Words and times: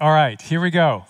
All 0.00 0.10
right, 0.10 0.40
here 0.40 0.58
we 0.58 0.70
go. 0.70 1.04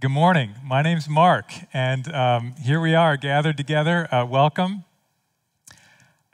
Good 0.00 0.10
morning. 0.10 0.54
My 0.64 0.80
name's 0.80 1.06
Mark, 1.06 1.52
and 1.74 2.10
um, 2.14 2.54
here 2.62 2.80
we 2.80 2.94
are 2.94 3.18
gathered 3.18 3.58
together. 3.58 4.08
Uh, 4.12 4.24
welcome. 4.24 4.84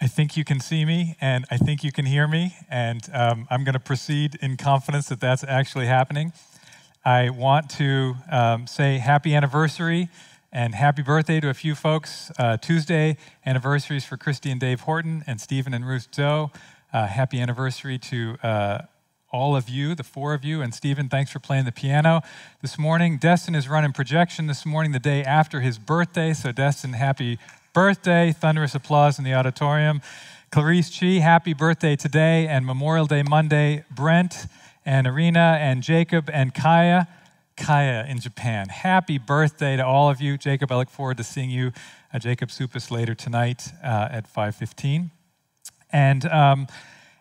I 0.01 0.07
think 0.07 0.37
you 0.37 0.45
can 0.45 0.61
see 0.61 0.85
me, 0.85 1.17
and 1.21 1.45
I 1.51 1.57
think 1.57 1.83
you 1.83 1.91
can 1.91 2.07
hear 2.07 2.29
me, 2.29 2.55
and 2.71 3.03
um, 3.13 3.49
I'm 3.51 3.65
going 3.65 3.73
to 3.73 3.81
proceed 3.81 4.39
in 4.41 4.57
confidence 4.57 5.09
that 5.09 5.19
that's 5.19 5.43
actually 5.43 5.87
happening. 5.87 6.33
I 7.05 7.31
want 7.31 7.69
to 7.71 8.15
um, 8.31 8.69
say 8.69 8.99
happy 8.99 9.35
anniversary 9.35 10.09
and 10.53 10.77
happy 10.77 11.03
birthday 11.03 11.41
to 11.41 11.49
a 11.49 11.55
few 11.55 11.75
folks. 11.75 12.31
Uh, 12.39 12.59
Tuesday 12.59 13.17
anniversaries 13.45 14.05
for 14.05 14.17
Christy 14.17 14.53
and 14.53 14.61
Dave 14.61 14.83
Horton 14.83 15.25
and 15.27 15.41
Stephen 15.41 15.75
and 15.75 15.85
Ruth 15.85 16.07
Zoe. 16.15 16.51
Uh, 16.93 17.07
happy 17.09 17.41
anniversary 17.41 17.99
to 17.99 18.37
uh, 18.45 18.83
all 19.31 19.55
of 19.55 19.69
you, 19.69 19.95
the 19.95 20.05
four 20.05 20.35
of 20.35 20.45
you. 20.45 20.63
And 20.63 20.75
Stephen, 20.75 21.09
thanks 21.09 21.31
for 21.31 21.39
playing 21.39 21.65
the 21.65 21.73
piano 21.73 22.23
this 22.63 22.79
morning. 22.79 23.19
Destin 23.19 23.55
is 23.55 23.69
running 23.69 23.93
projection 23.93 24.47
this 24.47 24.65
morning, 24.65 24.93
the 24.93 24.99
day 24.99 25.23
after 25.23 25.61
his 25.61 25.79
birthday. 25.79 26.33
So, 26.33 26.51
Destin, 26.51 26.95
happy 26.95 27.39
birthday. 27.75 28.33
Thunderous 28.33 28.75
applause 28.75 29.19
in 29.19 29.25
the 29.25 29.35
auditorium. 29.35 30.01
Clarice 30.51 30.99
Chi, 30.99 31.19
happy 31.19 31.53
birthday 31.53 31.95
today 31.95 32.47
and 32.47 32.65
Memorial 32.65 33.07
Day 33.07 33.23
Monday. 33.23 33.85
Brent 33.91 34.47
and 34.87 35.07
Arena 35.07 35.59
and 35.61 35.83
Jacob 35.83 36.31
and 36.33 36.55
Kaya. 36.55 37.07
Kaya 37.59 38.07
in 38.09 38.21
Japan. 38.21 38.69
Happy 38.69 39.19
birthday 39.19 39.77
to 39.77 39.85
all 39.85 40.09
of 40.09 40.21
you. 40.21 40.39
Jacob, 40.39 40.73
I 40.73 40.77
look 40.77 40.89
forward 40.89 41.17
to 41.19 41.25
seeing 41.25 41.51
you, 41.51 41.73
uh, 42.15 42.19
Jacob 42.19 42.49
Supis, 42.49 42.91
later 42.91 43.15
tonight 43.15 43.73
uh, 43.83 44.09
at 44.11 44.33
5.15. 44.33 45.11
And 45.91 46.25
um, 46.27 46.67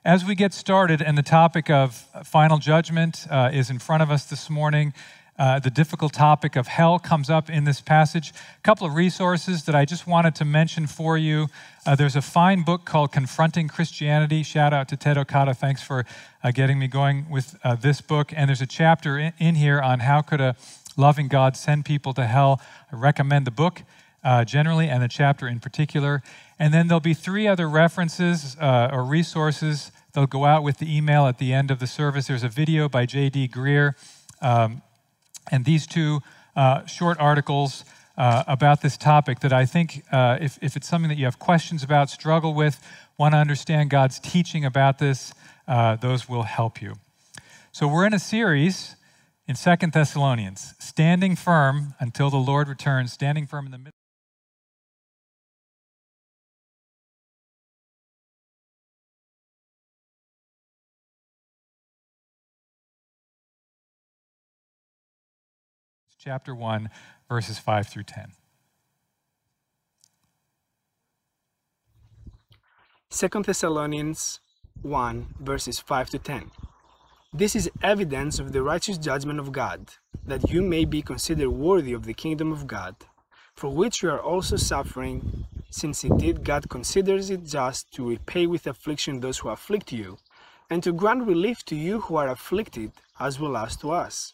as 0.07 0.23
we 0.23 0.35
get 0.35 0.53
started, 0.53 1.02
and 1.02 1.17
the 1.17 1.21
topic 1.21 1.70
of 1.70 1.93
final 2.23 2.59
judgment 2.59 3.27
uh, 3.29 3.49
is 3.52 3.70
in 3.70 3.77
front 3.77 4.02
of 4.02 4.09
us 4.09 4.23
this 4.23 4.49
morning, 4.49 4.93
uh, 5.38 5.59
the 5.59 5.70
difficult 5.70 6.13
topic 6.13 6.55
of 6.55 6.66
hell 6.66 6.97
comes 6.97 7.30
up 7.30 7.49
in 7.49 7.66
this 7.66 7.81
passage. 7.81 8.30
A 8.30 8.61
couple 8.61 8.88
of 8.88 8.95
resources 8.95 9.66
that 9.66 9.75
I 9.75 9.83
just 9.83 10.08
wanted 10.08 10.33
to 10.36 10.45
mention 10.45 10.88
for 10.88 11.17
you. 11.17 11.47
Uh, 11.86 11.94
there's 11.95 12.16
a 12.16 12.22
fine 12.22 12.64
book 12.64 12.86
called 12.86 13.11
Confronting 13.11 13.67
Christianity. 13.67 14.44
Shout 14.44 14.73
out 14.73 14.88
to 14.88 14.95
Ted 14.95 15.17
Okada. 15.17 15.53
Thanks 15.53 15.83
for 15.83 16.05
uh, 16.42 16.52
getting 16.52 16.80
me 16.80 16.88
going 16.88 17.30
with 17.30 17.58
uh, 17.66 17.75
this 17.75 17.99
book. 17.99 18.31
And 18.33 18.47
there's 18.47 18.61
a 18.61 18.66
chapter 18.66 19.17
in, 19.17 19.33
in, 19.39 19.55
here 19.55 19.81
on 19.81 19.99
how 19.99 20.21
could 20.21 20.39
a 20.39 20.55
loving 20.95 21.27
God 21.27 21.58
send 21.58 21.83
people 21.83 22.14
to 22.14 22.25
hell. 22.25 22.61
I 22.94 22.95
recommend 22.95 23.45
the 23.45 23.52
book 23.52 23.81
uh, 24.23 24.45
generally 24.45 24.88
and 24.88 25.03
the 25.03 25.09
chapter 25.09 25.49
in 25.49 25.59
particular. 25.59 26.23
And 26.58 26.73
then 26.73 26.88
there'll 26.88 27.02
be 27.02 27.14
three 27.14 27.45
other 27.45 27.67
references 27.69 28.55
uh, 28.58 28.89
or 28.92 29.03
resources. 29.03 29.92
They'll 30.18 30.26
go 30.26 30.46
out 30.46 30.64
with 30.64 30.80
the 30.80 30.98
email 30.98 31.28
at 31.28 31.38
the 31.38 31.54
end 31.54 31.70
of 31.70 31.78
the 31.78 31.86
service. 31.86 32.26
There's 32.26 32.42
a 32.42 32.50
video 32.50 32.90
by 32.90 33.06
J.D. 33.06 33.50
Greear. 33.50 33.94
Um, 34.42 34.82
and 35.52 35.64
these 35.64 35.86
two 35.86 36.22
uh, 36.56 36.88
short 36.88 37.20
articles 37.20 37.86
uh, 38.18 38.44
about 38.48 38.82
this 38.82 38.98
topic 38.98 39.42
that 39.42 39.54
I 39.54 39.68
think, 39.68 40.04
uh, 40.12 40.40
if, 40.42 40.58
if 40.60 40.76
it's 40.76 40.88
something 40.88 41.10
that 41.10 41.20
you 41.20 41.26
have 41.26 41.38
questions 41.38 41.84
about, 41.84 42.10
struggle 42.10 42.56
with, 42.56 42.84
want 43.20 43.34
to 43.34 43.38
understand 43.38 43.92
God's 43.92 44.18
teaching 44.18 44.66
about 44.66 44.98
this, 44.98 45.36
uh, 45.68 45.98
those 45.98 46.28
will 46.28 46.42
help 46.42 46.82
you. 46.82 46.95
So 47.72 47.88
we're 47.88 48.08
in 48.08 48.14
a 48.16 48.20
series 48.20 48.95
in 49.48 49.54
Second 49.54 49.94
Thessalonians, 49.94 50.73
standing 50.80 51.36
firm 51.36 51.94
until 52.00 52.32
the 52.32 52.38
Lord 52.38 52.70
returns, 52.70 53.14
standing 53.14 53.45
firm 53.45 53.68
in 53.68 53.72
the 53.72 53.78
midst. 53.78 53.97
Chapter 66.28 66.53
1, 66.53 66.89
verses 67.30 67.58
5 67.58 67.88
through 67.88 68.03
10. 68.03 68.33
2 73.10 73.43
Thessalonians 73.43 74.42
1, 74.82 75.36
verses 75.39 75.80
5 75.80 76.10
to 76.10 76.20
10. 76.20 76.52
This 77.32 77.55
is 77.55 77.71
evidence 77.82 78.39
of 78.39 78.52
the 78.52 78.61
righteous 78.61 78.98
judgment 78.98 79.39
of 79.39 79.54
God, 79.54 79.92
that 80.26 80.52
you 80.52 80.61
may 80.61 80.83
be 80.83 81.02
considered 81.02 81.49
worthy 81.49 81.93
of 81.93 82.04
the 82.04 82.14
kingdom 82.14 82.52
of 82.52 82.67
God, 82.67 82.98
for 83.55 83.70
which 83.70 84.04
you 84.04 84.09
are 84.09 84.20
also 84.20 84.58
suffering, 84.58 85.45
since 85.70 86.04
indeed 86.04 86.44
God 86.44 86.67
considers 86.67 87.30
it 87.30 87.45
just 87.45 87.89
to 87.94 88.09
repay 88.09 88.48
with 88.48 88.67
affliction 88.67 89.21
those 89.21 89.38
who 89.38 89.48
afflict 89.48 89.94
you, 89.94 90.17
and 90.70 90.83
to 90.83 90.92
grant 90.92 91.26
relief 91.26 91.64
to 91.67 91.76
you 91.77 92.02
who 92.02 92.17
are 92.17 92.27
afflicted, 92.27 92.92
as 93.17 93.39
well 93.39 93.55
as 93.55 93.77
to 93.77 93.92
us 93.92 94.33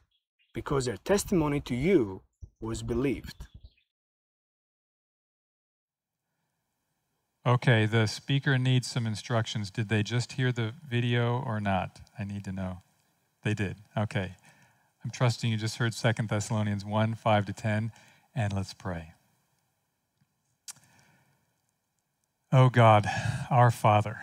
because 0.53 0.85
their 0.85 0.97
testimony 0.97 1.59
to 1.61 1.75
you 1.75 2.21
was 2.59 2.83
believed. 2.83 3.47
Okay, 7.45 7.87
the 7.87 8.05
speaker 8.05 8.57
needs 8.59 8.87
some 8.87 9.07
instructions. 9.07 9.71
Did 9.71 9.89
they 9.89 10.03
just 10.03 10.33
hear 10.33 10.51
the 10.51 10.73
video 10.87 11.43
or 11.45 11.59
not? 11.59 11.99
I 12.19 12.23
need 12.23 12.43
to 12.45 12.51
know. 12.51 12.83
They 13.43 13.55
did. 13.55 13.77
Okay. 13.97 14.35
I'm 15.03 15.09
trusting 15.09 15.49
you 15.49 15.57
just 15.57 15.77
heard 15.77 15.93
2 15.93 16.27
Thessalonians 16.27 16.85
1 16.85 17.15
5 17.15 17.45
to 17.47 17.53
10, 17.53 17.91
and 18.35 18.53
let's 18.53 18.75
pray. 18.75 19.13
Oh 22.51 22.69
God, 22.69 23.07
our 23.49 23.71
Father, 23.71 24.19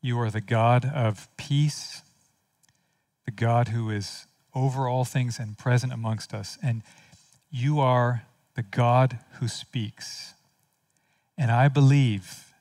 you 0.00 0.18
are 0.18 0.30
the 0.30 0.40
God 0.40 0.84
of 0.86 1.28
peace, 1.36 2.02
the 3.26 3.32
God 3.32 3.68
who 3.68 3.90
is 3.90 4.26
over 4.54 4.88
all 4.88 5.04
things 5.04 5.38
and 5.38 5.56
present 5.58 5.92
amongst 5.92 6.34
us. 6.34 6.58
And 6.62 6.82
you 7.50 7.80
are 7.80 8.24
the 8.54 8.62
God 8.62 9.18
who 9.38 9.48
speaks. 9.48 10.34
And 11.38 11.50
I 11.50 11.68
believe 11.68 12.52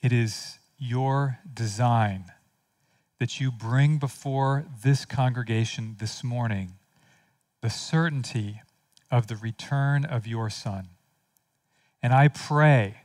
it 0.00 0.12
is 0.12 0.58
your 0.78 1.38
design 1.52 2.26
that 3.18 3.40
you 3.40 3.50
bring 3.50 3.98
before 3.98 4.64
this 4.82 5.04
congregation 5.04 5.96
this 5.98 6.24
morning 6.24 6.74
the 7.60 7.70
certainty 7.70 8.62
of 9.10 9.28
the 9.28 9.36
return 9.36 10.04
of 10.04 10.26
your 10.26 10.50
Son. 10.50 10.88
And 12.02 12.12
I 12.12 12.28
pray 12.28 12.96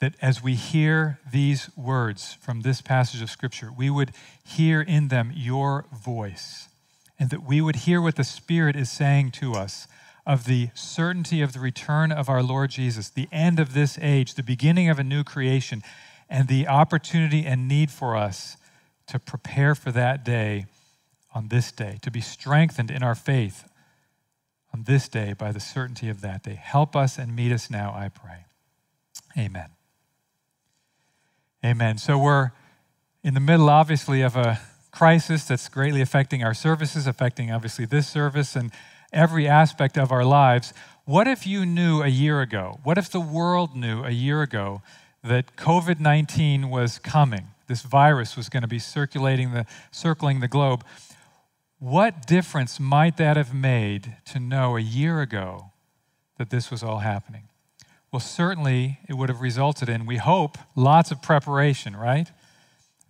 that 0.00 0.14
as 0.20 0.42
we 0.42 0.54
hear 0.54 1.20
these 1.30 1.70
words 1.76 2.34
from 2.40 2.62
this 2.62 2.80
passage 2.80 3.22
of 3.22 3.30
Scripture, 3.30 3.70
we 3.70 3.88
would 3.90 4.12
hear 4.44 4.80
in 4.80 5.08
them 5.08 5.32
your 5.34 5.86
voice 5.92 6.69
and 7.20 7.28
that 7.28 7.46
we 7.46 7.60
would 7.60 7.76
hear 7.76 8.00
what 8.00 8.16
the 8.16 8.24
Spirit 8.24 8.74
is 8.74 8.90
saying 8.90 9.30
to 9.30 9.52
us 9.52 9.86
of 10.26 10.46
the 10.46 10.70
certainty 10.74 11.42
of 11.42 11.52
the 11.52 11.60
return 11.60 12.10
of 12.10 12.30
our 12.30 12.42
Lord 12.42 12.70
Jesus, 12.70 13.10
the 13.10 13.28
end 13.30 13.60
of 13.60 13.74
this 13.74 13.98
age, 14.00 14.34
the 14.34 14.42
beginning 14.42 14.88
of 14.88 14.98
a 14.98 15.04
new 15.04 15.22
creation, 15.22 15.82
and 16.30 16.48
the 16.48 16.66
opportunity 16.66 17.44
and 17.44 17.68
need 17.68 17.90
for 17.90 18.16
us 18.16 18.56
to 19.06 19.18
prepare 19.18 19.74
for 19.74 19.92
that 19.92 20.24
day 20.24 20.64
on 21.34 21.48
this 21.48 21.70
day, 21.70 21.98
to 22.00 22.10
be 22.10 22.22
strengthened 22.22 22.90
in 22.90 23.02
our 23.02 23.14
faith 23.14 23.68
on 24.72 24.84
this 24.84 25.08
day 25.08 25.34
by 25.34 25.52
the 25.52 25.60
certainty 25.60 26.08
of 26.08 26.22
that 26.22 26.42
day. 26.42 26.54
Help 26.54 26.96
us 26.96 27.18
and 27.18 27.36
meet 27.36 27.52
us 27.52 27.68
now, 27.70 27.92
I 27.94 28.08
pray. 28.08 28.46
Amen. 29.36 29.68
Amen. 31.64 31.98
So 31.98 32.16
we're 32.16 32.52
in 33.22 33.34
the 33.34 33.40
middle, 33.40 33.68
obviously, 33.68 34.22
of 34.22 34.36
a 34.36 34.58
crisis 34.90 35.44
that's 35.44 35.68
greatly 35.68 36.00
affecting 36.00 36.42
our 36.42 36.54
services, 36.54 37.06
affecting 37.06 37.50
obviously 37.50 37.84
this 37.84 38.08
service 38.08 38.56
and 38.56 38.72
every 39.12 39.46
aspect 39.46 39.98
of 39.98 40.12
our 40.12 40.24
lives. 40.24 40.72
What 41.04 41.26
if 41.26 41.46
you 41.46 41.66
knew 41.66 42.02
a 42.02 42.08
year 42.08 42.40
ago? 42.40 42.78
What 42.84 42.98
if 42.98 43.10
the 43.10 43.20
world 43.20 43.76
knew 43.76 44.04
a 44.04 44.10
year 44.10 44.42
ago 44.42 44.82
that 45.24 45.56
COVID 45.56 46.00
19 46.00 46.70
was 46.70 46.98
coming? 46.98 47.48
This 47.66 47.82
virus 47.82 48.36
was 48.36 48.48
going 48.48 48.62
to 48.62 48.68
be 48.68 48.78
circulating 48.78 49.52
the, 49.52 49.66
circling 49.90 50.40
the 50.40 50.48
globe. 50.48 50.84
What 51.78 52.26
difference 52.26 52.78
might 52.78 53.16
that 53.16 53.36
have 53.36 53.54
made 53.54 54.16
to 54.26 54.40
know 54.40 54.76
a 54.76 54.80
year 54.80 55.20
ago 55.20 55.70
that 56.36 56.50
this 56.50 56.70
was 56.70 56.82
all 56.82 56.98
happening? 56.98 57.44
Well, 58.12 58.20
certainly 58.20 58.98
it 59.08 59.14
would 59.14 59.28
have 59.28 59.40
resulted 59.40 59.88
in, 59.88 60.04
we 60.04 60.16
hope, 60.16 60.58
lots 60.74 61.10
of 61.10 61.22
preparation, 61.22 61.94
right? 61.94 62.28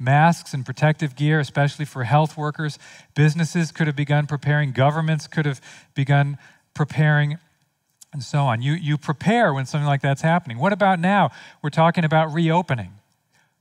Masks 0.01 0.55
and 0.55 0.65
protective 0.65 1.15
gear, 1.15 1.39
especially 1.39 1.85
for 1.85 2.05
health 2.05 2.37
workers. 2.37 2.79
Businesses 3.15 3.71
could 3.71 3.87
have 3.87 3.95
begun 3.95 4.27
preparing, 4.27 4.73
governments 4.73 5.27
could 5.27 5.47
have 5.47 5.61
begun 5.95 6.39
preparing, 6.75 7.39
and 8.13 8.23
so 8.23 8.41
on. 8.41 8.63
You, 8.63 8.73
you 8.73 8.97
prepare 8.99 9.55
when 9.55 9.67
something 9.67 9.87
like 9.87 10.01
that's 10.01 10.23
happening. 10.23 10.59
What 10.59 10.73
about 10.73 10.99
now? 10.99 11.31
We're 11.63 11.71
talking 11.71 12.05
about 12.05 12.33
reopening. 12.33 12.93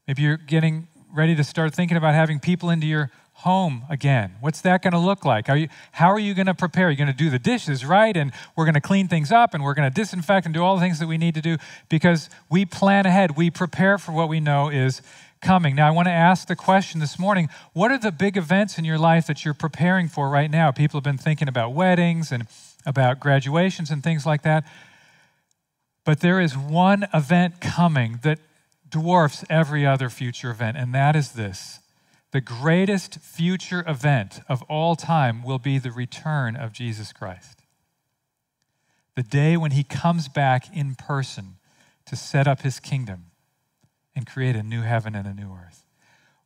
Maybe 0.07 0.23
you're 0.23 0.37
getting 0.37 0.87
ready 1.13 1.35
to 1.35 1.43
start 1.43 1.75
thinking 1.75 1.97
about 1.97 2.15
having 2.15 2.39
people 2.39 2.69
into 2.69 2.87
your 2.87 3.11
home 3.39 3.83
again. 3.89 4.35
What's 4.41 4.59
that 4.61 4.81
going 4.81 4.91
to 4.91 4.99
look 4.99 5.23
like? 5.23 5.49
Are 5.49 5.55
you, 5.55 5.69
how 5.93 6.09
are 6.09 6.19
you 6.19 6.33
going 6.33 6.47
to 6.47 6.53
prepare? 6.53 6.85
You're 6.85 6.91
you 6.91 6.97
going 6.97 7.11
to 7.11 7.13
do 7.13 7.29
the 7.29 7.39
dishes 7.39 7.85
right? 7.85 8.15
And 8.17 8.33
we're 8.55 8.65
going 8.65 8.73
to 8.75 8.81
clean 8.81 9.07
things 9.07 9.31
up 9.31 9.53
and 9.53 9.63
we're 9.63 9.73
going 9.73 9.89
to 9.89 9.93
disinfect 9.93 10.45
and 10.45 10.53
do 10.53 10.61
all 10.61 10.75
the 10.75 10.81
things 10.81 10.99
that 10.99 11.07
we 11.07 11.17
need 11.17 11.35
to 11.35 11.41
do 11.41 11.57
because 11.87 12.29
we 12.49 12.65
plan 12.65 13.05
ahead. 13.05 13.37
We 13.37 13.49
prepare 13.49 13.97
for 13.97 14.11
what 14.11 14.27
we 14.27 14.41
know 14.41 14.67
is 14.67 15.01
coming. 15.41 15.75
Now, 15.75 15.87
I 15.87 15.91
want 15.91 16.07
to 16.07 16.11
ask 16.13 16.47
the 16.47 16.55
question 16.55 16.99
this 16.99 17.17
morning 17.17 17.49
what 17.73 17.91
are 17.91 17.97
the 17.97 18.11
big 18.11 18.37
events 18.37 18.77
in 18.77 18.85
your 18.85 18.97
life 18.97 19.27
that 19.27 19.45
you're 19.45 19.53
preparing 19.53 20.07
for 20.07 20.29
right 20.29 20.51
now? 20.51 20.71
People 20.71 20.97
have 20.97 21.03
been 21.03 21.17
thinking 21.17 21.47
about 21.47 21.73
weddings 21.73 22.31
and 22.31 22.47
about 22.85 23.19
graduations 23.19 23.89
and 23.89 24.03
things 24.03 24.25
like 24.25 24.41
that. 24.43 24.65
But 26.05 26.21
there 26.21 26.39
is 26.39 26.57
one 26.57 27.07
event 27.13 27.61
coming 27.61 28.19
that 28.23 28.39
dwarfs 28.89 29.45
every 29.49 29.85
other 29.85 30.09
future 30.09 30.49
event, 30.49 30.77
and 30.77 30.93
that 30.93 31.15
is 31.15 31.33
this 31.33 31.79
the 32.31 32.41
greatest 32.41 33.19
future 33.19 33.83
event 33.87 34.41
of 34.47 34.61
all 34.63 34.95
time 34.95 35.43
will 35.43 35.57
be 35.57 35.79
the 35.79 35.91
return 35.91 36.55
of 36.55 36.71
Jesus 36.71 37.11
Christ. 37.11 37.63
The 39.15 39.23
day 39.23 39.57
when 39.57 39.71
he 39.71 39.83
comes 39.83 40.27
back 40.27 40.65
in 40.75 40.95
person 40.95 41.55
to 42.05 42.15
set 42.15 42.47
up 42.47 42.61
his 42.61 42.79
kingdom 42.79 43.25
and 44.15 44.25
create 44.25 44.55
a 44.55 44.63
new 44.63 44.81
heaven 44.81 45.15
and 45.15 45.27
a 45.27 45.33
new 45.33 45.51
earth. 45.53 45.83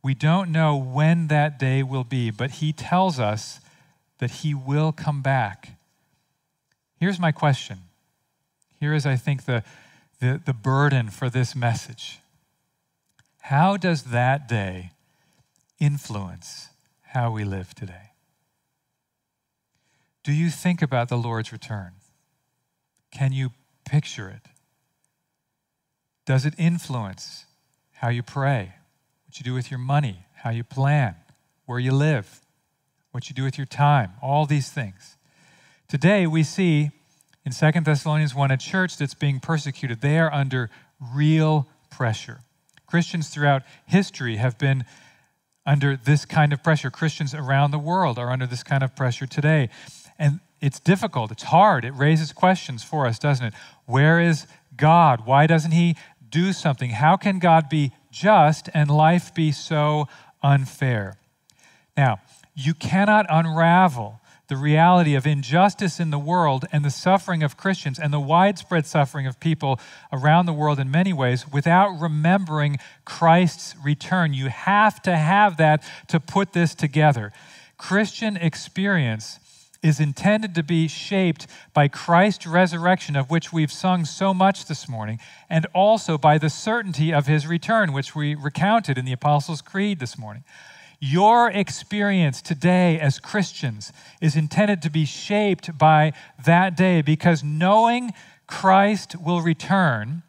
We 0.04 0.14
don't 0.14 0.52
know 0.52 0.76
when 0.76 1.28
that 1.28 1.58
day 1.58 1.82
will 1.82 2.04
be, 2.04 2.30
but 2.30 2.52
he 2.52 2.74
tells 2.74 3.20
us 3.20 3.62
that 4.20 4.32
he 4.32 4.54
will 4.54 4.92
come 4.92 5.22
back. 5.22 5.78
Here's 7.00 7.20
my 7.20 7.32
question. 7.32 7.80
Here 8.80 8.94
is, 8.94 9.06
I 9.06 9.16
think, 9.16 9.46
the, 9.46 9.64
the, 10.20 10.42
the 10.46 10.54
burden 10.54 11.10
for 11.10 11.30
this 11.30 11.56
message. 11.56 12.20
How 13.42 13.78
does 13.78 14.04
that 14.04 14.48
day 14.48 14.92
influence 15.80 16.70
how 17.14 17.32
we 17.32 17.44
live 17.44 17.74
today? 17.74 18.12
Do 20.24 20.32
you 20.32 20.50
think 20.50 20.82
about 20.82 21.10
the 21.10 21.18
Lord's 21.18 21.52
return? 21.52 21.92
Can 23.12 23.34
you 23.34 23.52
picture 23.86 24.30
it? 24.30 24.50
Does 26.26 26.46
it 26.46 26.54
influence 26.58 27.46
how 27.94 28.10
you 28.10 28.24
pray, 28.24 28.74
what 29.26 29.40
you 29.40 29.44
do 29.44 29.54
with 29.54 29.72
your 29.72 29.80
money, 29.80 30.26
how 30.36 30.50
you 30.50 30.64
plan, 30.64 31.16
where 31.66 31.80
you 31.80 31.92
live, 31.92 32.42
what 33.12 33.30
you 33.30 33.36
do 33.36 33.44
with 33.44 33.58
your 33.58 33.68
time, 33.68 34.12
all 34.22 34.46
these 34.46 34.70
things? 34.70 35.18
Today, 35.88 36.26
we 36.28 36.44
see 36.44 36.92
in 37.46 37.52
2 37.52 37.82
Thessalonians 37.82 38.34
1 38.34 38.52
a 38.52 38.58
church 38.58 38.98
that's 38.98 39.14
being 39.14 39.40
persecuted. 39.40 40.02
They 40.02 40.18
are 40.18 40.34
under 40.34 40.70
real 41.14 41.68
pressure. 41.90 42.42
Christians 42.88 43.30
throughout 43.30 43.64
history 43.86 44.38
have 44.38 44.58
been 44.58 44.86
under 45.66 45.96
this 45.96 46.26
kind 46.26 46.54
of 46.54 46.64
pressure. 46.64 46.90
Christians 46.90 47.34
around 47.34 47.72
the 47.72 47.80
world 47.80 48.20
are 48.20 48.30
under 48.30 48.46
this 48.46 48.64
kind 48.64 48.84
of 48.84 48.96
pressure 48.96 49.26
today. 49.26 49.70
And 50.20 50.40
it's 50.62 50.80
difficult, 50.80 51.32
it's 51.32 51.44
hard, 51.44 51.84
it 51.84 51.92
raises 51.92 52.32
questions 52.32 52.84
for 52.84 53.06
us, 53.06 53.20
doesn't 53.20 53.48
it? 53.48 53.54
Where 53.86 54.20
is 54.20 54.48
God? 54.78 55.26
Why 55.26 55.46
doesn't 55.46 55.72
He 55.72 55.96
do 56.34 56.52
something? 56.52 56.90
How 56.90 57.16
can 57.16 57.38
God 57.38 57.70
be 57.70 57.92
just 58.12 58.68
and 58.74 58.90
life 58.90 59.34
be 59.36 59.52
so 59.52 60.08
unfair? 60.42 61.16
Now, 61.96 62.22
you 62.56 62.74
cannot 62.74 63.28
unravel 63.30 64.20
the 64.48 64.58
reality 64.58 65.14
of 65.14 65.28
injustice 65.28 66.00
in 66.00 66.10
the 66.10 66.18
world 66.18 66.66
and 66.72 66.84
the 66.84 66.90
suffering 66.90 67.44
of 67.44 67.56
Christians 67.56 68.00
and 68.00 68.12
the 68.12 68.20
widespread 68.20 68.88
suffering 68.88 69.28
of 69.28 69.40
people 69.40 69.80
around 70.12 70.48
the 70.48 70.54
world 70.54 70.80
in 70.80 70.90
many 70.90 71.14
ways 71.14 71.48
without 71.48 72.00
remembering 72.00 72.78
Christ's 73.06 73.76
return. 73.84 74.34
You 74.34 74.50
have 74.50 75.02
to 75.04 75.16
have 75.16 75.58
that 75.58 75.84
to 76.08 76.20
put 76.20 76.54
this 76.54 76.74
together. 76.74 77.32
Christian 77.78 78.38
experience 78.38 79.40
is 79.84 80.00
intended 80.00 80.56
to 80.56 80.64
be 80.64 80.88
shaped 80.88 81.46
by 81.74 81.88
Christ's 81.88 82.48
resurrection, 82.48 83.16
of 83.16 83.30
which 83.30 83.54
we've 83.54 83.72
sung 83.72 84.06
so 84.06 84.34
much 84.34 84.66
this 84.66 84.88
morning, 84.88 85.20
and 85.50 85.68
also 85.74 86.18
by 86.18 86.38
the 86.38 86.50
certainty 86.50 87.14
of 87.14 87.28
his 87.28 87.46
return, 87.46 87.94
which 87.94 88.16
we 88.16 88.34
recounted 88.34 88.98
in 88.98 89.06
the 89.06 89.12
Apostles' 89.12 89.62
Creed 89.62 90.00
this 90.00 90.18
morning. 90.18 90.44
Your 91.00 91.52
experience 91.52 92.42
today 92.42 92.98
as 92.98 93.20
Christians 93.20 93.92
is 94.22 94.38
intended 94.38 94.82
to 94.84 94.90
be 94.90 95.04
shaped 95.04 95.78
by 95.78 96.14
that 96.46 96.78
day 96.78 97.02
because 97.02 97.44
knowing 97.44 98.14
Christ 98.48 99.18
will 99.20 99.42
return 99.42 100.24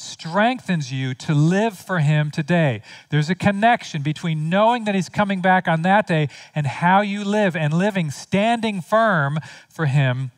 strengthens 0.00 0.92
you 0.92 1.14
to 1.14 1.34
live 1.34 1.78
for 1.78 1.98
Him 1.98 2.30
today. 2.30 2.82
There's 3.10 3.30
a 3.30 3.34
connection 3.34 4.02
between 4.02 4.48
knowing 4.48 4.84
that 4.84 4.94
He's 4.94 5.08
coming 5.08 5.40
back 5.40 5.68
on 5.68 5.82
that 5.82 6.06
day 6.06 6.28
and 6.54 6.66
how 6.66 7.02
you 7.02 7.24
live 7.24 7.54
and 7.54 7.74
living 7.74 8.10
standing 8.10 8.80
firm 8.80 9.38
for 9.68 9.86
Him 9.86 10.32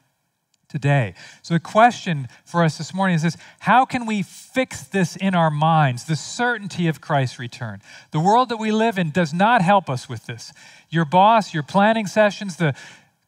today. 0.73 1.15
So, 1.43 1.55
the 1.55 1.61
question 1.61 2.29
for 2.45 2.65
us 2.65 2.79
this 2.79 2.95
morning 2.95 3.15
is 3.15 3.23
this 3.23 3.37
How 3.61 3.85
can 3.85 4.07
we 4.07 4.23
fix 4.23 4.83
this 4.83 5.17
in 5.17 5.35
our 5.35 5.51
minds, 5.51 6.05
the 6.05 6.17
certainty 6.17 6.89
of 6.89 7.01
Christ's 7.01 7.39
return? 7.39 7.83
The 8.11 8.21
world 8.21 8.49
that 8.49 8.57
we 8.57 8.73
live 8.73 8.99
in 8.99 9.11
does 9.11 9.35
not 9.35 9.63
help 9.63 9.91
us 9.91 10.09
with 10.09 10.27
this. 10.27 10.53
Your 10.89 11.05
boss, 11.05 11.53
your 11.53 11.63
planning 11.63 12.07
sessions, 12.07 12.57
the 12.57 12.75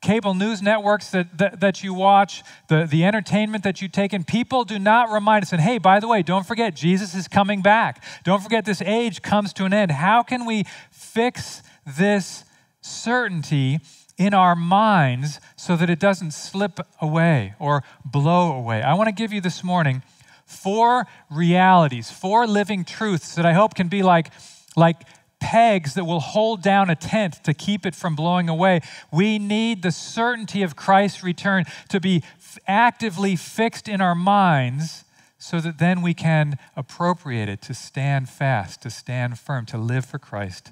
cable 0.04 0.34
news 0.34 0.62
networks 0.62 1.10
that, 1.10 1.38
that, 1.38 1.60
that, 1.60 1.82
you 1.82 1.94
watch, 1.94 2.42
the, 2.68 2.86
the 2.88 3.04
entertainment 3.04 3.64
that 3.64 3.82
you 3.82 3.88
take 3.88 4.12
in, 4.12 4.22
people 4.22 4.64
do 4.64 4.78
not 4.78 5.10
remind 5.10 5.42
us, 5.42 5.52
and 5.52 5.60
hey, 5.60 5.78
by 5.78 5.98
the 5.98 6.06
way, 6.06 6.22
don't 6.22 6.46
forget, 6.46 6.76
Jesus 6.76 7.14
is 7.14 7.26
coming 7.26 7.62
back. 7.62 8.04
Don't 8.22 8.42
forget, 8.42 8.64
this 8.64 8.82
age 8.82 9.22
comes 9.22 9.52
to 9.54 9.64
an 9.64 9.72
end. 9.72 9.90
How 9.90 10.22
can 10.22 10.44
we 10.44 10.64
fix 10.90 11.62
this 11.86 12.44
certainty 12.80 13.80
in 14.16 14.34
our 14.34 14.54
minds 14.54 15.40
so 15.56 15.76
that 15.76 15.90
it 15.90 15.98
doesn't 15.98 16.32
slip 16.32 16.78
away 17.00 17.54
or 17.58 17.82
blow 18.04 18.52
away. 18.52 18.82
I 18.82 18.94
want 18.94 19.08
to 19.08 19.14
give 19.14 19.32
you 19.32 19.40
this 19.40 19.64
morning 19.64 20.02
four 20.46 21.06
realities, 21.30 22.10
four 22.10 22.46
living 22.46 22.84
truths 22.84 23.34
that 23.34 23.46
I 23.46 23.54
hope 23.54 23.74
can 23.74 23.88
be 23.88 24.02
like, 24.02 24.30
like 24.76 25.02
pegs 25.44 25.92
that 25.92 26.06
will 26.06 26.20
hold 26.20 26.62
down 26.62 26.88
a 26.88 26.96
tent 26.96 27.44
to 27.44 27.52
keep 27.52 27.84
it 27.84 27.94
from 27.94 28.16
blowing 28.16 28.48
away. 28.48 28.80
We 29.12 29.38
need 29.38 29.82
the 29.82 29.92
certainty 29.92 30.62
of 30.62 30.74
Christ's 30.74 31.22
return 31.22 31.64
to 31.90 32.00
be 32.00 32.22
actively 32.66 33.36
fixed 33.36 33.86
in 33.88 34.00
our 34.00 34.14
minds 34.14 35.04
so 35.36 35.60
that 35.60 35.78
then 35.78 36.00
we 36.00 36.14
can 36.14 36.56
appropriate 36.74 37.50
it 37.50 37.60
to 37.62 37.74
stand 37.74 38.30
fast, 38.30 38.80
to 38.82 38.90
stand 38.90 39.38
firm, 39.38 39.66
to 39.66 39.76
live 39.76 40.06
for 40.06 40.18
Christ 40.18 40.70